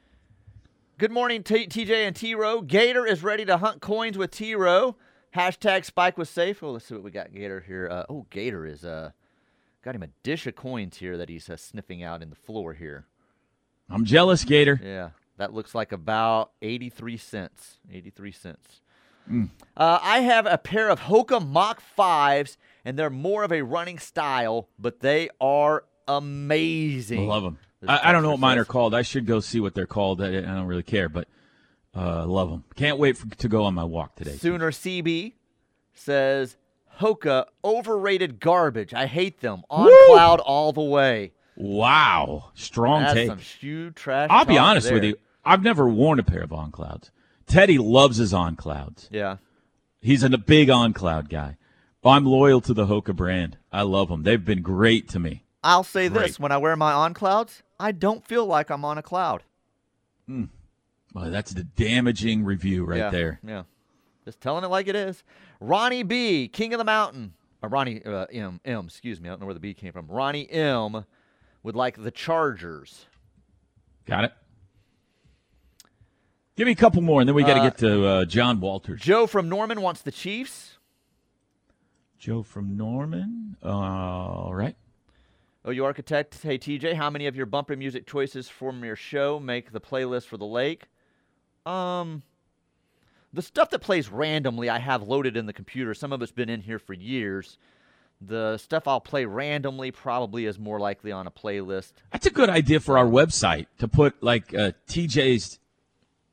[1.01, 2.61] Good morning, T- TJ and T Row.
[2.61, 4.97] Gator is ready to hunt coins with T Row.
[5.35, 6.63] Hashtag Spike was safe.
[6.63, 7.33] Oh, let's see what we got.
[7.33, 7.89] Gator here.
[7.91, 9.13] Uh, oh, Gator is uh,
[9.83, 12.75] got him a dish of coins here that he's uh, sniffing out in the floor
[12.75, 13.07] here.
[13.89, 14.79] I'm jealous, Gator.
[14.83, 17.79] Yeah, that looks like about 83 cents.
[17.91, 18.83] 83 cents.
[19.31, 19.51] Mm.
[19.77, 23.99] Uh, I have a pair of Hoka Mach 5s, and they're more of a running
[23.99, 27.21] style, but they are amazing.
[27.21, 27.59] I love them.
[27.87, 28.95] I, I don't know what mine are called.
[28.95, 30.21] I should go see what they're called.
[30.21, 31.29] I, I don't really care, but
[31.95, 32.64] uh, love them.
[32.77, 34.37] Can't wait for, to go on my walk today.
[34.37, 35.35] Sooner CB
[35.95, 36.57] says
[37.01, 38.93] Hoka overrated garbage.
[38.93, 39.62] I hate them.
[39.71, 40.07] On Woo!
[40.09, 41.33] cloud all the way.
[41.57, 43.29] Wow, strong That's take.
[43.29, 44.29] some shoe trash.
[44.31, 45.16] I'll be honest with you.
[45.45, 47.11] I've never worn a pair of on clouds.
[47.51, 49.09] Teddy loves his on clouds.
[49.11, 49.37] Yeah.
[50.01, 51.57] He's a big on cloud guy.
[52.05, 53.59] I'm loyal to the Hoka brand.
[53.73, 54.23] I love them.
[54.23, 55.45] They've been great to me.
[55.63, 56.29] I'll say Great.
[56.29, 59.43] this: when I wear my on clouds, I don't feel like I'm on a cloud.
[60.27, 63.41] Well, that's the damaging review right yeah, there.
[63.47, 63.65] Yeah.
[64.25, 65.23] Just telling it like it is.
[65.61, 67.35] Ronnie B, King of the Mountain.
[67.63, 69.29] Or Ronnie uh, M, M, excuse me.
[69.29, 70.07] I don't know where the B came from.
[70.07, 71.05] Ronnie M
[71.63, 73.07] would like the Chargers.
[74.07, 74.33] Got it.
[76.61, 78.61] Give me a couple more, and then we got to Uh, get to uh, John
[78.61, 79.01] Walters.
[79.01, 80.77] Joe from Norman wants the Chiefs.
[82.18, 83.57] Joe from Norman.
[83.62, 84.77] All right.
[85.64, 86.42] Oh, you architect.
[86.42, 90.27] Hey, TJ, how many of your bumper music choices from your show make the playlist
[90.27, 90.88] for the lake?
[91.64, 92.25] Um,
[93.33, 95.94] the stuff that plays randomly, I have loaded in the computer.
[95.94, 97.57] Some of it's been in here for years.
[98.20, 101.92] The stuff I'll play randomly probably is more likely on a playlist.
[102.12, 105.59] That's a good idea for our website to put like uh, TJ's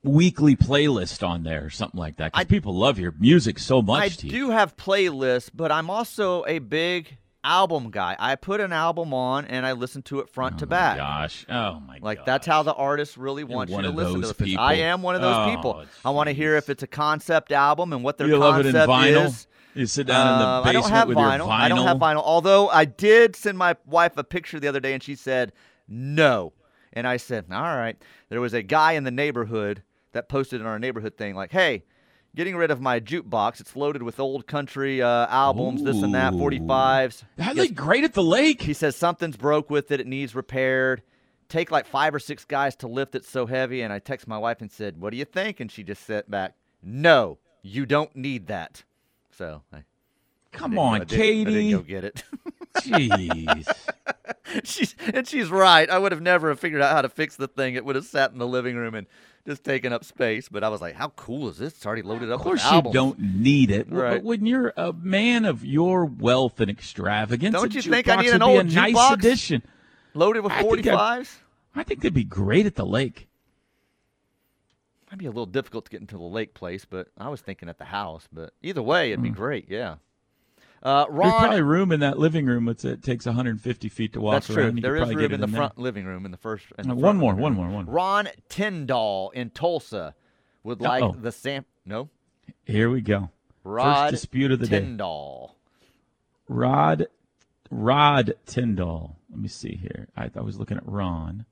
[0.08, 2.34] weekly playlist on there or something like that.
[2.34, 4.02] 'cause I- people love your music so much.
[4.02, 8.16] I do have playlists, but I'm also a big album guy.
[8.20, 10.98] I put an album on and I listen to it front Oh to back.
[10.98, 11.46] Gosh.
[11.50, 12.00] Oh my.
[12.00, 12.04] God.
[12.04, 12.26] Like gosh.
[12.26, 14.38] that's how the artist really wants one you to listen to it.
[14.38, 14.64] people.
[14.64, 15.84] I am one of those Oh, people.
[16.04, 18.64] I want to hear if it's a concept album and what their You love it
[18.64, 19.26] concept in vinyl.
[19.28, 19.48] is.
[19.76, 21.38] You sit down in the Uh, I basement don't have with vinyl.
[21.38, 21.52] your vinyl.
[21.52, 22.24] I don't have vinyl.
[22.26, 25.54] Although I did send my wife a picture the other day and she said
[25.88, 26.52] no.
[26.94, 27.96] And I said, all right.
[28.30, 29.84] There was a guy in the neighborhood
[30.18, 31.84] that posted in our neighborhood thing like, hey,
[32.36, 33.60] getting rid of my jukebox.
[33.62, 37.24] It's loaded with old country uh, albums, this and that, 45s.
[37.38, 38.62] That looked great at the lake.
[38.62, 40.00] he says something's broke with it.
[40.00, 41.02] It needs repaired.
[41.50, 43.82] Take like five or six guys to lift it so heavy.
[43.82, 46.30] And I text my wife and said, "What do you think?" And she just sent
[46.30, 48.84] back, "No, you don't need that."
[49.32, 49.84] So I
[50.52, 51.72] Come go- on, I didn't- I didn't Katie.
[51.72, 52.24] go get it.
[52.82, 53.66] Jeez.
[54.64, 55.90] she's and she's right.
[55.90, 57.76] I would have never have figured out how to fix the thing.
[57.76, 59.08] It would have sat in the living room and
[59.48, 60.50] just taking up space.
[60.50, 61.74] But I was like, "How cool is this?
[61.74, 63.92] It's already loaded up Of course, you don't need it.
[63.92, 64.16] Right.
[64.16, 68.34] But when you're a man of your wealth and extravagance, Don't you think I need
[68.34, 69.14] an old a nice jukebox?
[69.14, 69.64] addition?
[70.14, 71.40] loaded with I think I- 45s.
[71.76, 73.28] I think they'd be great at the lake.
[75.12, 77.70] Might be a little difficult to get into the lake place, but I was thinking
[77.70, 78.28] at the house.
[78.32, 79.36] But either way, it'd be mm.
[79.36, 79.70] great.
[79.70, 79.96] Yeah.
[80.84, 82.68] Uh, There's probably room in that living room.
[82.70, 84.74] It's, it takes 150 feet to walk that's around.
[84.74, 84.82] true.
[84.82, 85.58] There is room in the there.
[85.58, 86.66] front living room in the first.
[86.78, 87.94] in the one more, one more, one more.
[87.94, 90.14] Ron Tyndall in Tulsa
[90.64, 91.16] would like Uh-oh.
[91.20, 91.66] the Sam.
[91.86, 92.10] No,
[92.66, 93.30] Here we go.
[93.64, 94.80] Rod First dispute of the day.
[94.80, 95.56] Tyndall.
[96.48, 97.08] Rod
[97.70, 99.18] Rod Tyndall.
[99.30, 100.08] Let me see here.
[100.16, 101.46] I, I was looking at Ron.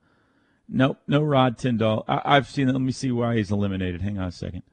[0.69, 2.05] Nope, no Rod Tyndall.
[2.07, 2.71] I, I've seen it.
[2.71, 4.01] Let me see why he's eliminated.
[4.01, 4.63] Hang on a second.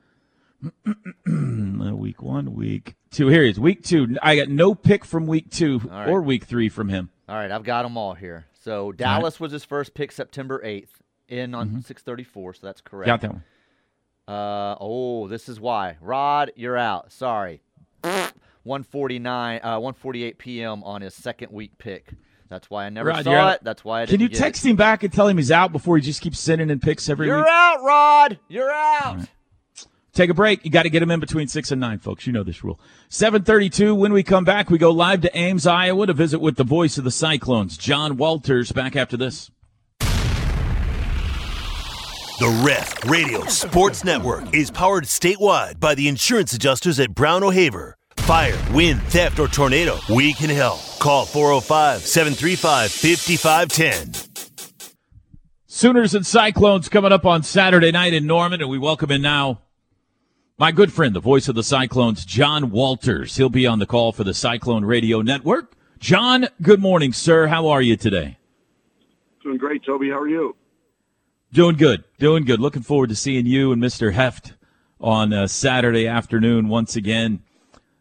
[0.64, 3.28] Uh, week one, week two.
[3.28, 3.58] Here he is.
[3.58, 4.16] Week two.
[4.22, 6.08] I got no pick from week two right.
[6.08, 7.10] or week three from him.
[7.28, 8.46] All right, I've got them all here.
[8.60, 12.54] So Dallas was his first pick, September eighth, in on six thirty four.
[12.54, 13.08] So that's correct.
[13.08, 13.12] Mm-hmm.
[13.12, 13.44] Got that one.
[14.28, 15.96] Uh oh, this is why.
[16.00, 17.12] Rod, you're out.
[17.12, 17.62] Sorry.
[18.64, 20.84] 149 uh 148 p.m.
[20.84, 22.12] on his second week pick.
[22.48, 23.54] That's why I never Rod, you're saw out.
[23.56, 23.64] it.
[23.64, 24.70] That's why I Can didn't Can you text it.
[24.70, 27.26] him back and tell him he's out before he just keeps sending in picks every
[27.26, 27.32] week?
[27.36, 28.38] You're out, Rod.
[28.48, 29.20] You're out.
[30.14, 30.62] Take a break.
[30.62, 32.26] You got to get them in between six and nine, folks.
[32.26, 32.78] You know this rule.
[33.08, 33.94] 732.
[33.94, 36.98] When we come back, we go live to Ames, Iowa to visit with the voice
[36.98, 39.50] of the Cyclones, John Walters, back after this.
[42.38, 47.96] The Ref Radio Sports Network is powered statewide by the insurance adjusters at Brown O'Haver.
[48.18, 50.80] Fire, wind, theft, or tornado, we can help.
[50.98, 54.50] Call 405 735 5510.
[55.66, 59.60] Sooners and Cyclones coming up on Saturday night in Norman, and we welcome in now
[60.58, 63.36] my good friend, the voice of the Cyclones, John Walters.
[63.36, 65.74] He'll be on the call for the Cyclone Radio Network.
[65.98, 67.46] John, good morning, sir.
[67.46, 68.38] How are you today?
[69.42, 70.10] Doing great, Toby.
[70.10, 70.56] How are you?
[71.52, 72.04] Doing good.
[72.18, 72.60] Doing good.
[72.60, 74.12] Looking forward to seeing you and Mr.
[74.12, 74.54] Heft
[75.00, 77.42] on uh, Saturday afternoon once again.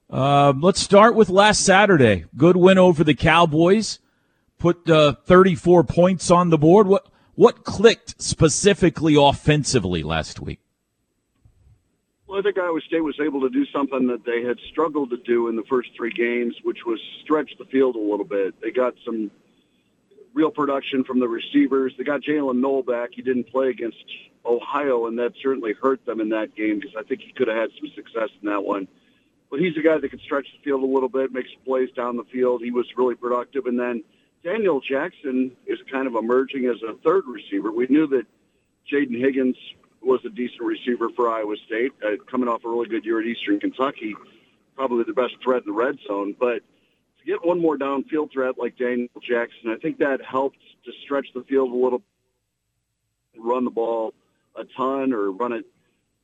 [0.09, 2.25] Uh, let's start with last Saturday.
[2.35, 3.99] Good win over the Cowboys.
[4.57, 6.87] Put uh, 34 points on the board.
[6.87, 10.59] What what clicked specifically offensively last week?
[12.31, 15.17] Well, I think Iowa State was able to do something that they had struggled to
[15.17, 18.55] do in the first three games, which was stretch the field a little bit.
[18.61, 19.29] They got some
[20.33, 21.93] real production from the receivers.
[21.97, 23.09] They got Jaylin Noel back.
[23.11, 24.05] He didn't play against
[24.45, 27.57] Ohio, and that certainly hurt them in that game because I think he could have
[27.57, 28.87] had some success in that one.
[29.49, 32.15] But he's a guy that can stretch the field a little bit, makes plays down
[32.15, 32.61] the field.
[32.63, 33.65] He was really productive.
[33.65, 34.05] And then
[34.41, 37.73] Daniel Jackson is kind of emerging as a third receiver.
[37.73, 38.25] We knew that
[38.89, 39.57] Jayden Higgins
[40.01, 43.25] was a decent receiver for Iowa State, uh, coming off a really good year at
[43.25, 44.15] Eastern Kentucky,
[44.75, 46.35] probably the best threat in the red zone.
[46.39, 46.61] But
[47.19, 51.27] to get one more downfield threat like Daniel Jackson, I think that helped to stretch
[51.33, 52.01] the field a little,
[53.37, 54.13] run the ball
[54.55, 55.65] a ton or run it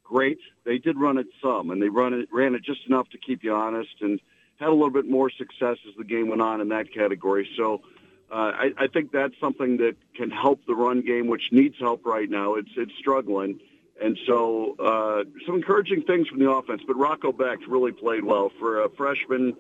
[0.04, 0.40] great.
[0.66, 3.44] They did run it some, and they run it ran it just enough to keep
[3.44, 4.20] you honest, and
[4.60, 7.48] had a little bit more success as the game went on in that category.
[7.56, 7.82] So.
[8.30, 12.06] Uh, I, I think that's something that can help the run game, which needs help
[12.06, 12.56] right now.
[12.56, 13.60] It's it's struggling,
[14.02, 16.82] and so uh, some encouraging things from the offense.
[16.86, 19.56] But Rocco Becht really played well for a freshman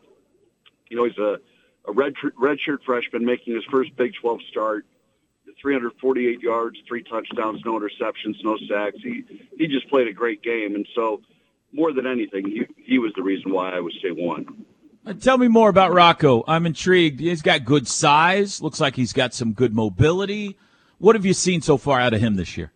[0.89, 1.39] you know, he's a,
[1.87, 4.85] a red redshirt freshman making his first Big 12 start.
[5.61, 8.97] 348 yards, three touchdowns, no interceptions, no sacks.
[9.01, 9.23] He
[9.57, 11.21] he just played a great game, and so
[11.71, 14.65] more than anything, he he was the reason why I would say won.
[15.07, 16.43] Uh, tell me more about Rocco.
[16.47, 17.21] I'm intrigued.
[17.21, 18.61] He's got good size.
[18.61, 20.57] Looks like he's got some good mobility.
[20.97, 22.71] What have you seen so far out of him this year?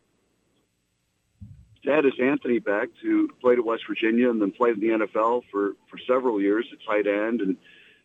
[1.83, 5.43] Dad is Anthony Becht, who played at West Virginia and then played in the NFL
[5.51, 7.57] for for several years at tight end and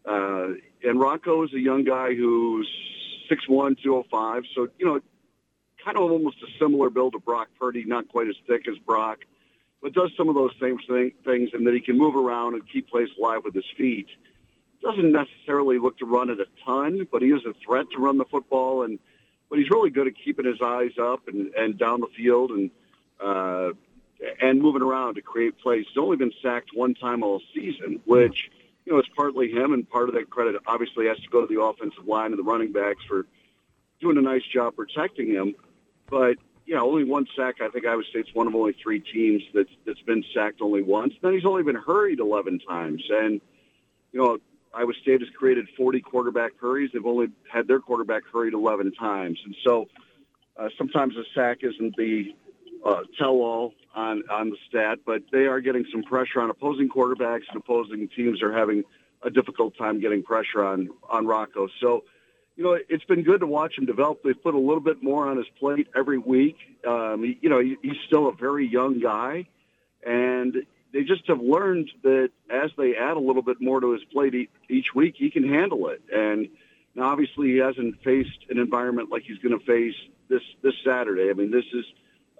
[0.06, 2.68] uh, and Rocco is a young guy who's
[3.30, 4.44] 6'1", 205.
[4.54, 5.00] So, you know,
[5.84, 9.18] kind of almost a similar build to Brock Purdy, not quite as thick as Brock,
[9.86, 12.68] but does some of those same thing, things and that he can move around and
[12.68, 14.08] keep plays alive with his feet.
[14.82, 18.18] Doesn't necessarily look to run it a ton, but he is a threat to run
[18.18, 18.82] the football.
[18.82, 18.98] And
[19.48, 22.70] But he's really good at keeping his eyes up and, and down the field and
[23.20, 23.74] uh,
[24.42, 25.84] and moving around to create plays.
[25.86, 28.50] He's only been sacked one time all season, which–
[28.86, 31.52] you know, it's partly him, and part of that credit obviously has to go to
[31.52, 33.26] the offensive line and the running backs for
[34.00, 35.56] doing a nice job protecting him.
[36.08, 36.36] But
[36.74, 37.56] know, only one sack.
[37.60, 41.14] I think Iowa State's one of only three teams that's that's been sacked only once.
[41.22, 43.40] Then he's only been hurried 11 times, and
[44.12, 44.38] you know,
[44.74, 46.90] Iowa State has created 40 quarterback hurries.
[46.92, 49.88] They've only had their quarterback hurried 11 times, and so
[50.56, 52.34] uh, sometimes a sack isn't the
[52.84, 57.44] uh, tell-all on on the stat, but they are getting some pressure on opposing quarterbacks,
[57.48, 58.84] and opposing teams are having
[59.22, 61.68] a difficult time getting pressure on on Rocco.
[61.80, 62.04] So,
[62.56, 64.22] you know, it's been good to watch him develop.
[64.22, 66.56] They've put a little bit more on his plate every week.
[66.86, 69.46] Um, you know, he, he's still a very young guy,
[70.04, 70.56] and
[70.92, 74.48] they just have learned that as they add a little bit more to his plate
[74.70, 76.00] each week, he can handle it.
[76.10, 76.48] And
[76.94, 79.94] now, obviously, he hasn't faced an environment like he's going to face
[80.28, 81.28] this this Saturday.
[81.28, 81.84] I mean, this is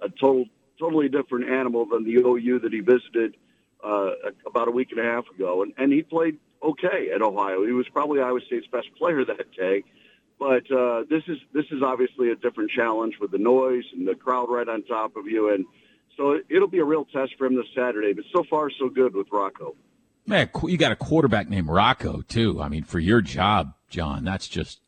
[0.01, 0.45] a total,
[0.79, 3.35] totally different animal than the OU that he visited
[3.83, 4.11] uh,
[4.47, 7.63] about a week and a half ago, and, and he played okay at Ohio.
[7.65, 9.83] He was probably Iowa State's best player that day.
[10.39, 14.15] But uh, this is this is obviously a different challenge with the noise and the
[14.15, 15.65] crowd right on top of you, and
[16.15, 18.13] so it'll be a real test for him this Saturday.
[18.13, 19.75] But so far, so good with Rocco.
[20.27, 22.61] Man, you got a quarterback named Rocco too.
[22.61, 24.79] I mean, for your job, John, that's just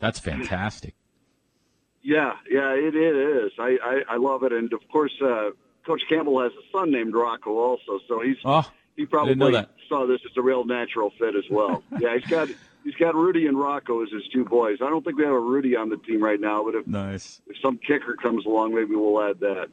[0.00, 0.94] that's fantastic.
[2.02, 3.52] Yeah, yeah, it, it is.
[3.58, 5.50] I, I, I love it, and of course, uh,
[5.84, 10.20] Coach Campbell has a son named Rocco also, so he's oh, he probably saw this
[10.24, 11.82] as a real natural fit as well.
[12.00, 12.48] yeah, he's got
[12.86, 14.78] he's got Rudy and Rocco as his two boys.
[14.80, 17.42] I don't think we have a Rudy on the team right now, but if nice
[17.48, 19.68] if some kicker comes along, maybe we'll add that.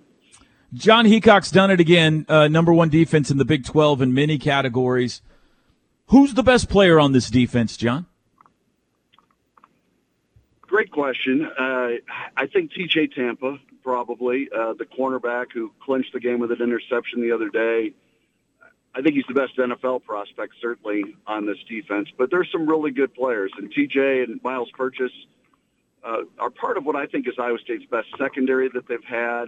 [0.73, 2.25] Jon Heacock's done it again.
[2.27, 5.21] Uh, number one defense in the Big Twelve in many categories.
[6.07, 8.07] Who's the best player on this defense, John?
[10.61, 11.45] Great question.
[11.45, 11.89] Uh,
[12.35, 17.21] I think TJ Tampa probably uh, the cornerback who clinched the game with an interception
[17.21, 17.93] the other day.
[18.95, 22.09] I think he's the best NFL prospect, certainly on this defense.
[22.17, 25.11] But there's some really good players, and TJ and Myles Purchase
[26.03, 29.45] uh, are part of what I think is Iowa State's best secondary that they've had.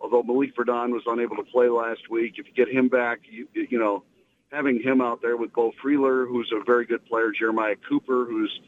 [0.00, 3.46] Although Malik Verdon was unable to play last week, if you get him back, you,
[3.54, 4.02] you know,
[4.50, 8.60] having him out there with Beau Freyler, who's a very good player, Jeremiah Cooper, who's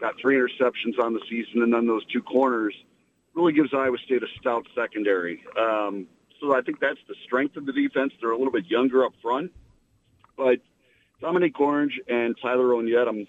[0.00, 2.74] got three interceptions on the season, and then those two corners
[3.34, 5.44] really gives Iowa State a stout secondary.
[5.56, 6.06] Um,
[6.40, 8.12] so I think that's the strength of the defense.
[8.20, 9.52] They're a little bit younger up front,
[10.36, 10.58] but
[11.20, 13.26] Dominique Orange and Tyler Onyedim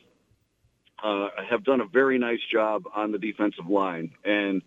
[1.03, 4.61] uh, have done a very nice job on the defensive line, and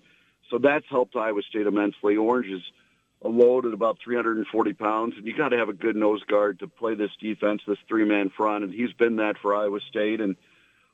[0.50, 2.16] so that's helped Iowa State immensely.
[2.16, 2.62] Orange is
[3.22, 6.58] a load at about 340 pounds, and you got to have a good nose guard
[6.58, 10.20] to play this defense, this three-man front, and he's been that for Iowa State.
[10.20, 10.36] And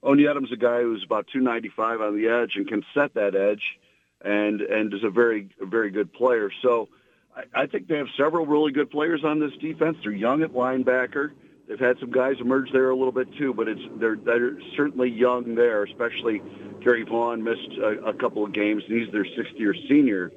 [0.05, 3.79] Onyedim's a guy who's about 295 on the edge and can set that edge,
[4.23, 6.51] and and is a very very good player.
[6.63, 6.89] So
[7.37, 9.97] I, I think they have several really good players on this defense.
[10.03, 11.33] They're young at linebacker.
[11.69, 15.09] They've had some guys emerge there a little bit too, but it's they're they're certainly
[15.09, 15.85] young there.
[15.85, 16.43] Especially
[16.83, 20.33] Gerry Vaughn missed a, a couple of games, and he's their sixth year senior.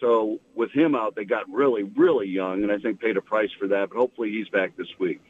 [0.00, 3.50] So with him out, they got really, really young, and I think paid a price
[3.56, 3.90] for that.
[3.90, 5.20] But hopefully, he's back this week.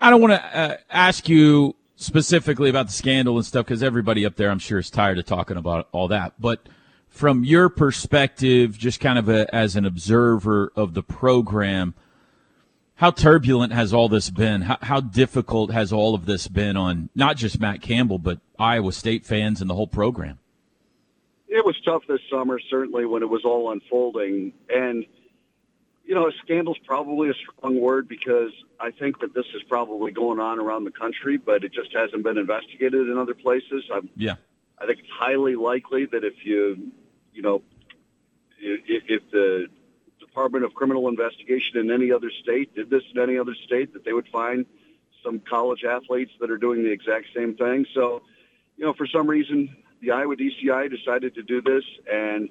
[0.00, 4.24] I don't want to uh, ask you specifically about the scandal and stuff because everybody
[4.24, 6.34] up there, I'm sure, is tired of talking about all that.
[6.38, 6.68] But
[7.10, 11.94] from your perspective, just kind of a, as an observer of the program,
[12.94, 14.62] how turbulent has all this been?
[14.62, 18.92] How, how difficult has all of this been on not just Matt Campbell, but Iowa
[18.92, 20.38] State fans and the whole program?
[21.48, 24.52] It was tough this summer, certainly when it was all unfolding.
[24.68, 25.04] And,
[26.04, 30.12] you know, a scandal's probably a strong word because I think that this is probably
[30.12, 33.82] going on around the country, but it just hasn't been investigated in other places.
[33.92, 34.36] I'm, yeah.
[34.78, 36.92] I think it's highly likely that if you,
[37.32, 37.62] you know,
[38.58, 39.66] if, if the
[40.18, 44.04] Department of Criminal Investigation in any other state did this in any other state, that
[44.04, 44.66] they would find
[45.24, 47.86] some college athletes that are doing the exact same thing.
[47.94, 48.22] So,
[48.76, 52.48] you know, for some reason, the Iowa DCI decided to do this, and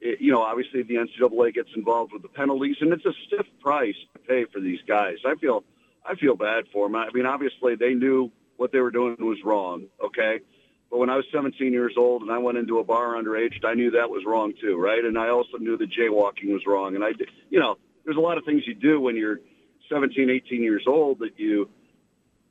[0.00, 3.46] it, you know, obviously the NCAA gets involved with the penalties, and it's a stiff
[3.60, 5.18] price to pay for these guys.
[5.26, 5.64] I feel,
[6.04, 6.96] I feel bad for them.
[6.96, 9.86] I mean, obviously they knew what they were doing was wrong.
[10.04, 10.40] Okay.
[10.90, 13.74] But when I was 17 years old and I went into a bar underage, I
[13.74, 15.04] knew that was wrong too, right?
[15.04, 16.94] And I also knew that jaywalking was wrong.
[16.94, 17.10] And I,
[17.50, 19.40] you know, there's a lot of things you do when you're
[19.88, 21.68] 17, 18 years old that you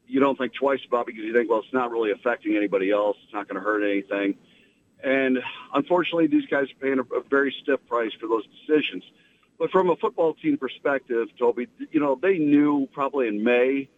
[0.05, 3.17] you don't think twice about because you think, well, it's not really affecting anybody else.
[3.23, 4.35] It's not going to hurt anything.
[5.03, 5.39] And
[5.73, 9.03] unfortunately, these guys are paying a, a very stiff price for those decisions.
[9.57, 13.89] But from a football team perspective, Toby, you know, they knew probably in May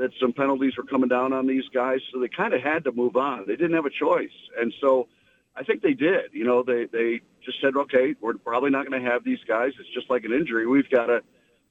[0.00, 2.92] that some penalties were coming down on these guys, so they kind of had to
[2.92, 3.44] move on.
[3.46, 4.30] They didn't have a choice.
[4.58, 5.08] And so
[5.54, 6.32] I think they did.
[6.32, 9.72] You know, they, they just said, okay, we're probably not going to have these guys.
[9.78, 10.66] It's just like an injury.
[10.66, 11.22] We've got to,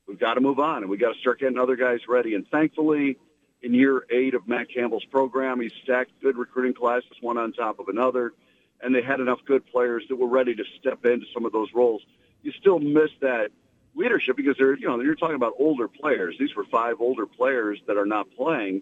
[0.08, 2.36] we've got to move on and we've got to start getting other guys ready.
[2.36, 3.18] And thankfully,
[3.62, 5.60] in year eight of Matt Campbell's program.
[5.60, 8.34] He's stacked good recruiting classes, one on top of another,
[8.82, 11.70] and they had enough good players that were ready to step into some of those
[11.74, 12.02] roles.
[12.42, 13.52] You still miss that
[14.00, 16.36] leadership because they're, you know, you're talking about older players.
[16.40, 18.82] These were five older players that are not playing,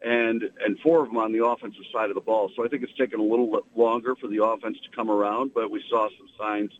[0.00, 2.50] and and four of them on the offensive side of the ball.
[2.56, 5.70] So I think it's taken a little longer for the offense to come around, but
[5.70, 6.70] we saw some signs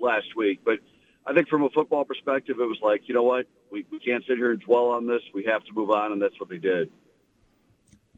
[0.00, 0.60] last week.
[0.64, 0.78] But
[1.26, 4.24] I think from a football perspective, it was like, you know what, we, we can't
[4.26, 5.22] sit here and dwell on this.
[5.34, 6.90] We have to move on, and that's what they did.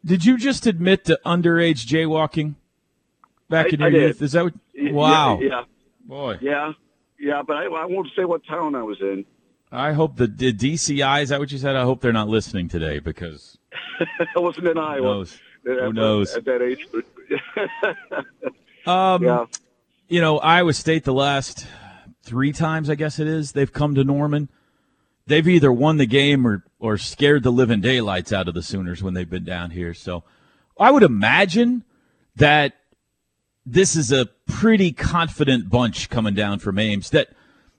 [0.05, 2.55] Did you just admit to underage jaywalking
[3.49, 4.23] back I, in your youth?
[4.23, 4.55] Is that what?
[4.75, 5.65] Yeah, Wow, Yeah,
[6.05, 6.39] boy.
[6.41, 6.73] yeah,
[7.19, 7.43] yeah.
[7.47, 9.25] But I, I won't say what town I was in.
[9.71, 11.77] I hope the, the DCI is that what you said?
[11.77, 13.59] I hope they're not listening today because
[14.37, 15.03] I wasn't in Iowa.
[15.03, 15.39] knows?
[15.69, 16.35] At, Who knows?
[16.35, 16.87] At that age.
[18.87, 19.45] Um, yeah.
[20.09, 21.67] you know, Iowa State the last
[22.23, 24.49] three times, I guess it is, they've come to Norman.
[25.27, 29.03] They've either won the game or or scared the living daylights out of the Sooners
[29.03, 29.93] when they've been down here.
[29.93, 30.25] So
[30.79, 31.85] I would imagine
[32.37, 32.78] that
[33.71, 37.11] this is a pretty confident bunch coming down from Ames.
[37.11, 37.29] That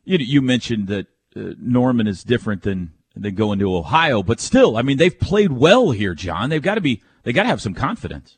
[0.05, 4.77] you you mentioned that uh, Norman is different than than going to Ohio, but still,
[4.77, 6.49] I mean, they've played well here, John.
[6.49, 8.37] They've got to be they got to have some confidence.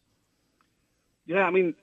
[1.25, 1.75] Yeah, I mean,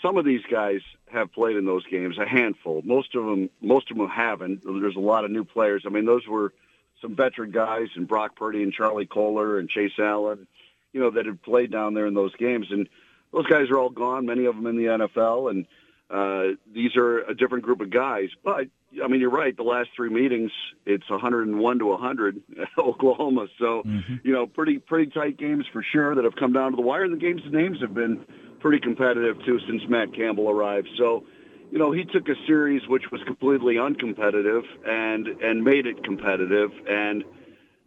[0.00, 2.82] some of these guys have played in those games, a handful.
[2.84, 4.62] Most of them, most of them haven't.
[4.64, 5.84] There's a lot of new players.
[5.86, 6.52] I mean, those were
[7.00, 10.46] some veteran guys, and Brock Purdy and Charlie Kolar and Chase Allen,
[10.92, 12.68] you know, that had played down there in those games.
[12.70, 12.88] And
[13.34, 14.26] those guys are all gone.
[14.26, 15.66] Many of them in the NFL, and
[16.08, 18.28] uh, these are a different group of guys.
[18.44, 18.68] But
[19.02, 19.56] I mean, you're right.
[19.56, 20.52] The last three meetings,
[20.86, 22.42] it's 101 to 100
[22.78, 23.48] Oklahoma.
[23.58, 23.82] So,
[24.22, 27.04] you know, pretty pretty tight games for sure that have come down to the wire.
[27.04, 28.24] And the games' names have been
[28.60, 30.88] pretty competitive too since Matt Campbell arrived.
[30.96, 31.24] So,
[31.70, 36.70] you know, he took a series which was completely uncompetitive and and made it competitive,
[36.88, 37.24] and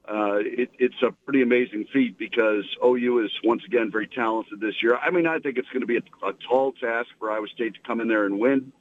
[0.08, 4.82] uh, it, it's a pretty amazing feat because OU is once again very talented this
[4.82, 4.98] year.
[4.98, 7.74] I mean, I think it's going to be a, a tall task for Iowa State
[7.74, 8.72] to come in there and win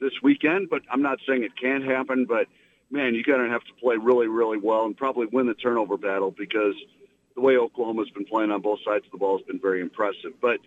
[0.00, 2.26] this weekend, but I'm not saying it can't happen.
[2.26, 2.48] But
[2.90, 5.96] man, you're going to have to play really, really well and probably win the turnover
[5.96, 6.74] battle because
[7.34, 10.32] the way Oklahoma's been playing on both sides of the ball has been very impressive.
[10.40, 10.60] But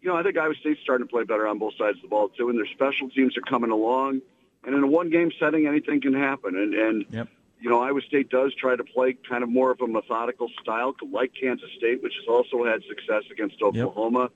[0.00, 2.08] you know, I think Iowa State's starting to play better on both sides of the
[2.08, 4.20] ball too, and their special teams are coming along.
[4.66, 6.56] And in a one-game setting, anything can happen.
[6.56, 7.28] And and Yep.
[7.60, 10.94] You know, Iowa State does try to play kind of more of a methodical style,
[11.10, 14.30] like Kansas State, which has also had success against Oklahoma.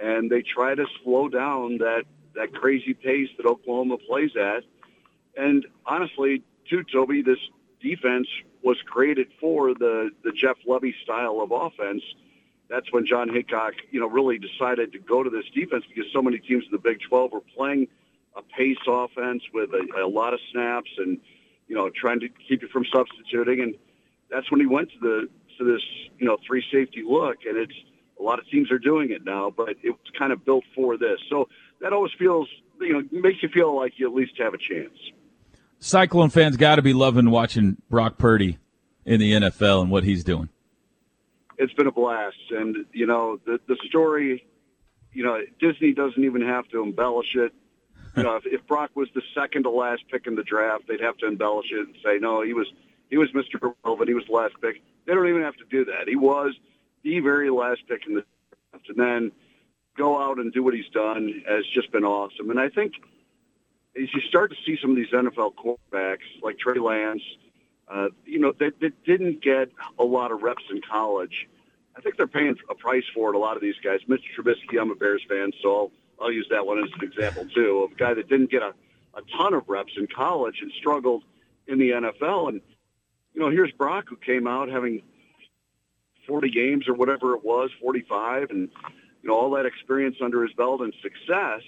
[0.00, 2.04] And they try to slow down that
[2.34, 4.62] that crazy pace that Oklahoma plays at.
[5.36, 7.38] And honestly, too, Toby, this
[7.80, 8.28] defense
[8.62, 12.02] was created for the the Jeff Lebby style of offense.
[12.68, 16.20] That's when Jon Heacock, you know, really decided to go to this defense because so
[16.20, 17.88] many teams in the Big 12 were playing
[18.36, 21.18] a pace offense with a, a lot of snaps and
[21.68, 23.60] you know trying to keep you from substituting.
[23.60, 23.74] And
[24.30, 25.82] that's when he went to the to this
[26.18, 27.38] you know three safety look.
[27.46, 27.74] And it's
[28.18, 30.96] a lot of teams are doing it now, but it was kind of built for
[30.96, 31.18] this.
[31.30, 31.48] So
[31.80, 32.48] that always feels
[32.80, 34.98] you know makes you feel like you at least have a chance.
[35.80, 38.58] Cyclone fans got to be loving watching Brock Purdy
[39.04, 40.48] in the NFL and what he's doing.
[41.56, 42.36] it's been a blast.
[42.50, 44.44] And you know, the the story,
[45.12, 47.52] you know, Disney doesn't even have to embellish it.
[48.16, 51.00] You know, if, if Brock was the second to last pick in the draft, they'd
[51.00, 52.66] have to embellish it and say, no, he was
[53.10, 53.72] he was Mr.
[53.84, 54.08] Irrelevant.
[54.08, 54.82] He was the last pick.
[55.06, 56.08] They don't even have to do that.
[56.08, 56.54] He was
[57.02, 58.24] the very last pick in the
[58.72, 59.32] draft, and then
[59.96, 62.50] go out and do what he's done has just been awesome.
[62.50, 62.94] And I think
[63.96, 67.22] as you start to see some of these NFL quarterbacks like Trey Lance,
[67.88, 71.48] uh, you know, they, they didn't get a lot of reps in college.
[71.96, 73.36] I think they're paying a price for it.
[73.36, 74.00] A lot of these guys.
[74.08, 74.20] Mr.
[74.38, 75.90] Trubisky, I'm a Bears fan, so I'll,
[76.20, 78.72] I'll use that one as an example too of a guy that didn't get a,
[79.14, 81.22] a ton of reps in college and struggled
[81.66, 82.48] in the NFL.
[82.48, 82.60] And
[83.34, 85.02] you know, here's Brock who came out having
[86.26, 88.68] 40 games or whatever it was, 45, and
[89.22, 91.62] you know all that experience under his belt and success.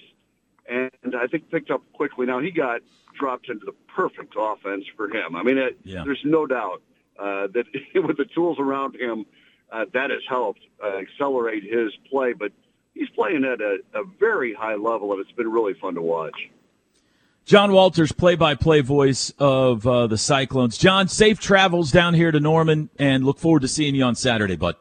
[0.69, 2.25] And I think picked up quickly.
[2.25, 2.81] Now he got
[3.17, 5.35] dropped into the perfect offense for him.
[5.35, 6.03] I mean, it, Yeah.
[6.05, 6.81] there's no doubt
[7.19, 9.25] uh, that with the tools around him,
[9.71, 12.33] uh, that has helped uh, accelerate his play.
[12.33, 12.51] But
[12.93, 16.35] he's playing at a, a very high level, and it's been really fun to watch.
[17.45, 20.77] John Walters, play-by-play voice of uh, the Cyclones.
[20.77, 24.55] John, safe travels down here to Norman, and look forward to seeing you on Saturday,
[24.55, 24.75] bud.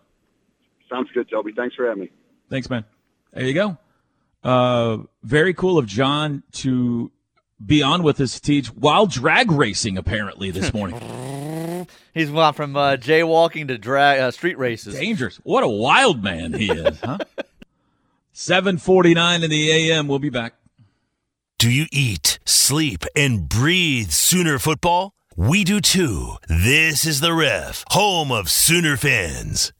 [0.88, 1.52] Sounds good, Toby.
[1.56, 2.10] Thanks for having me.
[2.50, 2.84] Thanks, man.
[3.32, 3.78] There you go.
[4.42, 7.10] Uh, very cool of John to
[7.64, 11.86] be on with us, Teach, while drag racing, apparently, this morning.
[12.12, 14.94] He's gone from uh, jaywalking to drag uh, street races.
[14.94, 15.36] Dangerous.
[15.44, 17.18] What a wild man he is, huh?
[18.40, 20.08] 749 in the AM.
[20.08, 20.54] We'll be back.
[21.58, 25.12] Do you eat, sleep, and breathe Sooner football?
[25.36, 26.36] We do too.
[26.48, 29.74] This is the Ref, home of Sooner fans.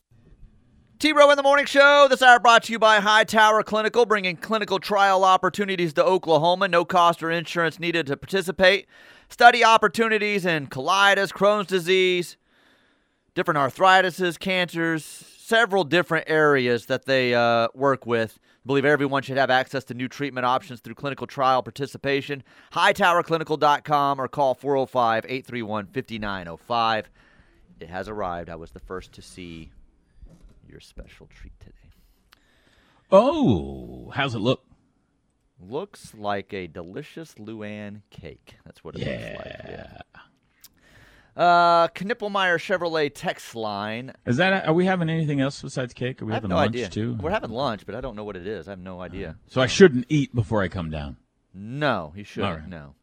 [0.99, 2.07] T Row in the Morning Show.
[2.11, 6.69] This hour brought to you by Hightower Clinical, bringing clinical trial opportunities to Oklahoma.
[6.69, 8.87] No cost or insurance needed to participate.
[9.31, 12.37] Study opportunities in colitis, Crohn's disease,
[13.35, 18.39] different arthritises, cancers, several different areas that they uh, work with.
[18.63, 22.43] I believe everyone should have access to new treatment options through clinical trial participation.
[22.73, 27.11] HightowerClinical.com or call 405 831 5905.
[27.81, 28.51] It has arrived.
[28.51, 29.71] I was the first to see
[30.69, 31.73] your special treat today.
[33.11, 34.63] Oh, how's it look?
[35.59, 38.57] Looks like a delicious Luann cake.
[38.65, 39.61] That's what it looks like.
[39.69, 40.01] Yeah.
[41.37, 44.13] Uh, Knippelmeyer Chevrolet text line.
[44.27, 44.67] Is that?
[44.67, 46.21] Are we having anything else besides cake?
[46.21, 46.89] Are we I have having no lunch idea.
[46.89, 47.17] too?
[47.21, 48.69] We're having lunch, but I don't know what it is.
[48.69, 49.37] I have no idea.
[49.47, 51.17] so I shouldn't eat before I come down.
[51.55, 52.53] No, he shouldn't.
[52.53, 52.69] All right.
[52.69, 52.95] No.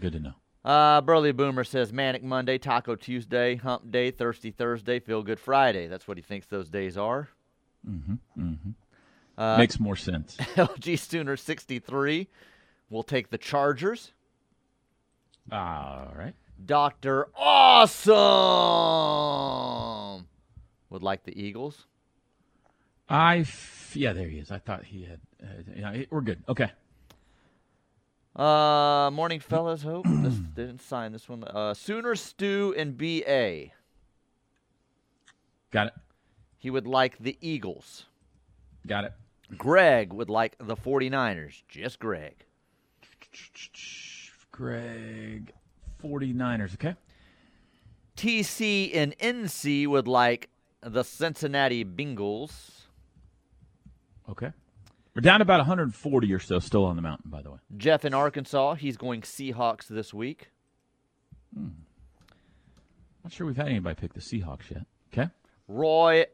[0.00, 0.32] Good to know.
[0.64, 5.86] Uh, Burley Boomer says Manic Monday, Taco Tuesday, Hump Day, Thirsty Thursday, Feel Good Friday.
[5.86, 7.28] That's what he thinks those days are.
[7.88, 8.18] Mhm.
[9.38, 10.36] Uh, Makes more sense.
[10.56, 12.28] LG Sooner 63
[12.90, 14.12] will take the Chargers.
[15.50, 16.34] All right.
[16.64, 17.28] Dr.
[17.36, 18.16] Awesome
[20.90, 21.86] would like the Eagles.
[23.08, 24.50] I f- yeah, there he is.
[24.50, 25.20] I thought he had.
[25.42, 25.46] Uh,
[25.76, 26.42] yeah, we're good.
[26.48, 26.70] Okay.
[28.36, 29.82] Uh, morning, fellas.
[29.82, 31.44] Hope this didn't sign this one.
[31.44, 33.66] Uh, Sooner Stew and BA.
[35.70, 35.94] Got it.
[36.58, 38.04] He would like the Eagles.
[38.86, 39.12] Got it.
[39.56, 41.62] Greg would like the 49ers.
[41.68, 42.44] Just Greg.
[44.52, 45.52] Greg,
[46.02, 46.74] 49ers.
[46.74, 46.94] Okay.
[48.16, 50.48] TC and NC would like
[50.82, 52.82] the Cincinnati Bengals.
[54.28, 54.50] Okay.
[55.14, 57.58] We're down about 140 or so still on the mountain, by the way.
[57.76, 60.50] Jeff in Arkansas, he's going Seahawks this week.
[61.54, 61.68] Hmm.
[63.24, 64.86] Not sure we've had anybody pick the Seahawks yet.
[65.12, 65.30] Okay.
[65.66, 66.26] Roy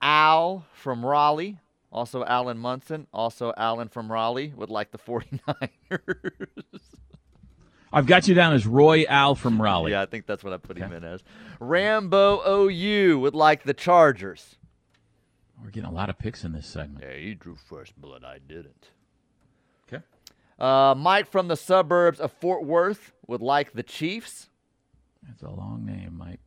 [0.00, 1.58] Al from Raleigh.
[1.92, 3.06] Also Alan Munson.
[3.12, 5.60] Also Alan from Raleigh would like the 49ers.
[7.94, 9.92] I've got you down as Roy Al from Raleigh.
[9.92, 11.22] yeah, I think that's what I put him in as.
[11.60, 14.56] Rambo OU would like the Chargers.
[15.62, 17.04] We're getting a lot of picks in this segment.
[17.08, 18.24] Yeah, you drew first blood.
[18.24, 18.90] I didn't.
[19.86, 20.02] Okay.
[20.58, 24.50] Uh, Mike from the suburbs of Fort Worth would like the Chiefs.
[25.26, 26.40] That's a long name, Mike.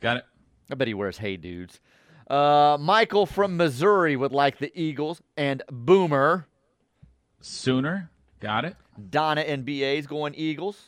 [0.00, 0.24] Got it.
[0.70, 1.80] I bet he wears Hey Dudes.
[2.28, 6.46] Uh, Michael from Missouri would like the Eagles and Boomer.
[7.40, 8.10] Sooner.
[8.44, 8.76] Got it.
[9.08, 10.78] Donna NBA is going Eagles.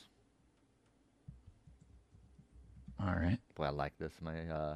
[3.00, 3.38] All right.
[3.54, 4.12] Boy, I like this.
[4.20, 4.74] My uh,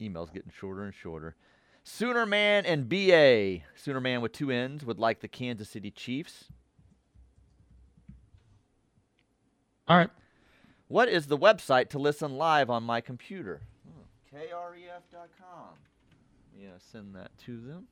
[0.00, 1.36] email's getting shorter and shorter.
[1.82, 3.58] Sooner Man and BA.
[3.76, 6.46] Sooner Man with two N's would like the Kansas City Chiefs.
[9.86, 10.08] All right.
[10.88, 13.60] What is the website to listen live on my computer?
[13.86, 15.74] Hmm, KREF.com.
[16.58, 17.86] Yeah, send that to them.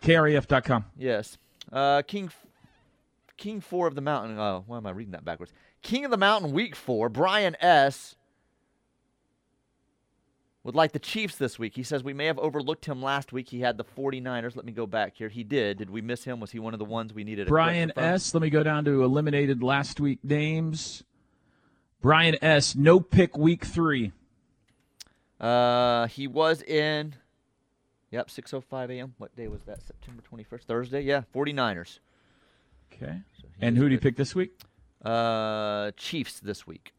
[0.00, 0.84] KREF.com.
[0.96, 1.38] Yes.
[1.72, 2.30] Uh, King
[3.36, 4.38] King 4 of the Mountain.
[4.38, 5.52] Oh, why am I reading that backwards?
[5.82, 8.16] King of the Mountain week 4, Brian S.
[10.62, 11.74] would like the Chiefs this week.
[11.74, 13.48] He says we may have overlooked him last week.
[13.48, 14.56] He had the 49ers.
[14.56, 15.28] Let me go back here.
[15.28, 15.78] He did.
[15.78, 16.40] Did we miss him?
[16.40, 17.92] Was he one of the ones we needed Brian?
[17.96, 18.32] S.
[18.34, 21.02] Let me go down to eliminated last week names.
[22.00, 22.74] Brian S.
[22.76, 24.12] No pick week three.
[25.40, 27.16] Uh, he was in.
[28.10, 29.14] Yep, 6:05 a.m.
[29.18, 29.82] What day was that?
[29.82, 31.00] September 21st, Thursday.
[31.00, 31.98] Yeah, 49ers.
[32.94, 33.20] Okay.
[33.40, 34.60] So And who do you pick this week?
[35.04, 36.92] Uh, Chiefs this week.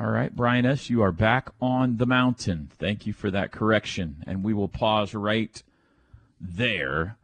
[0.00, 2.70] All right, Brian S., you are back on the mountain.
[2.78, 4.22] Thank you for that correction.
[4.28, 5.60] And we will pause right
[6.40, 7.16] there.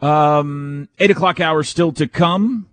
[0.00, 2.68] Um, eight o'clock hour still to come.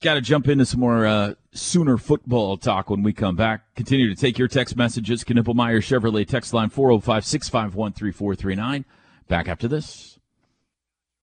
[0.00, 3.74] Got to jump into some more uh, Sooner football talk when we come back.
[3.74, 5.24] Continue to take your text messages.
[5.24, 8.84] Knippelmeyer Chevrolet text line 405 651 3439.
[9.26, 10.15] Back after this.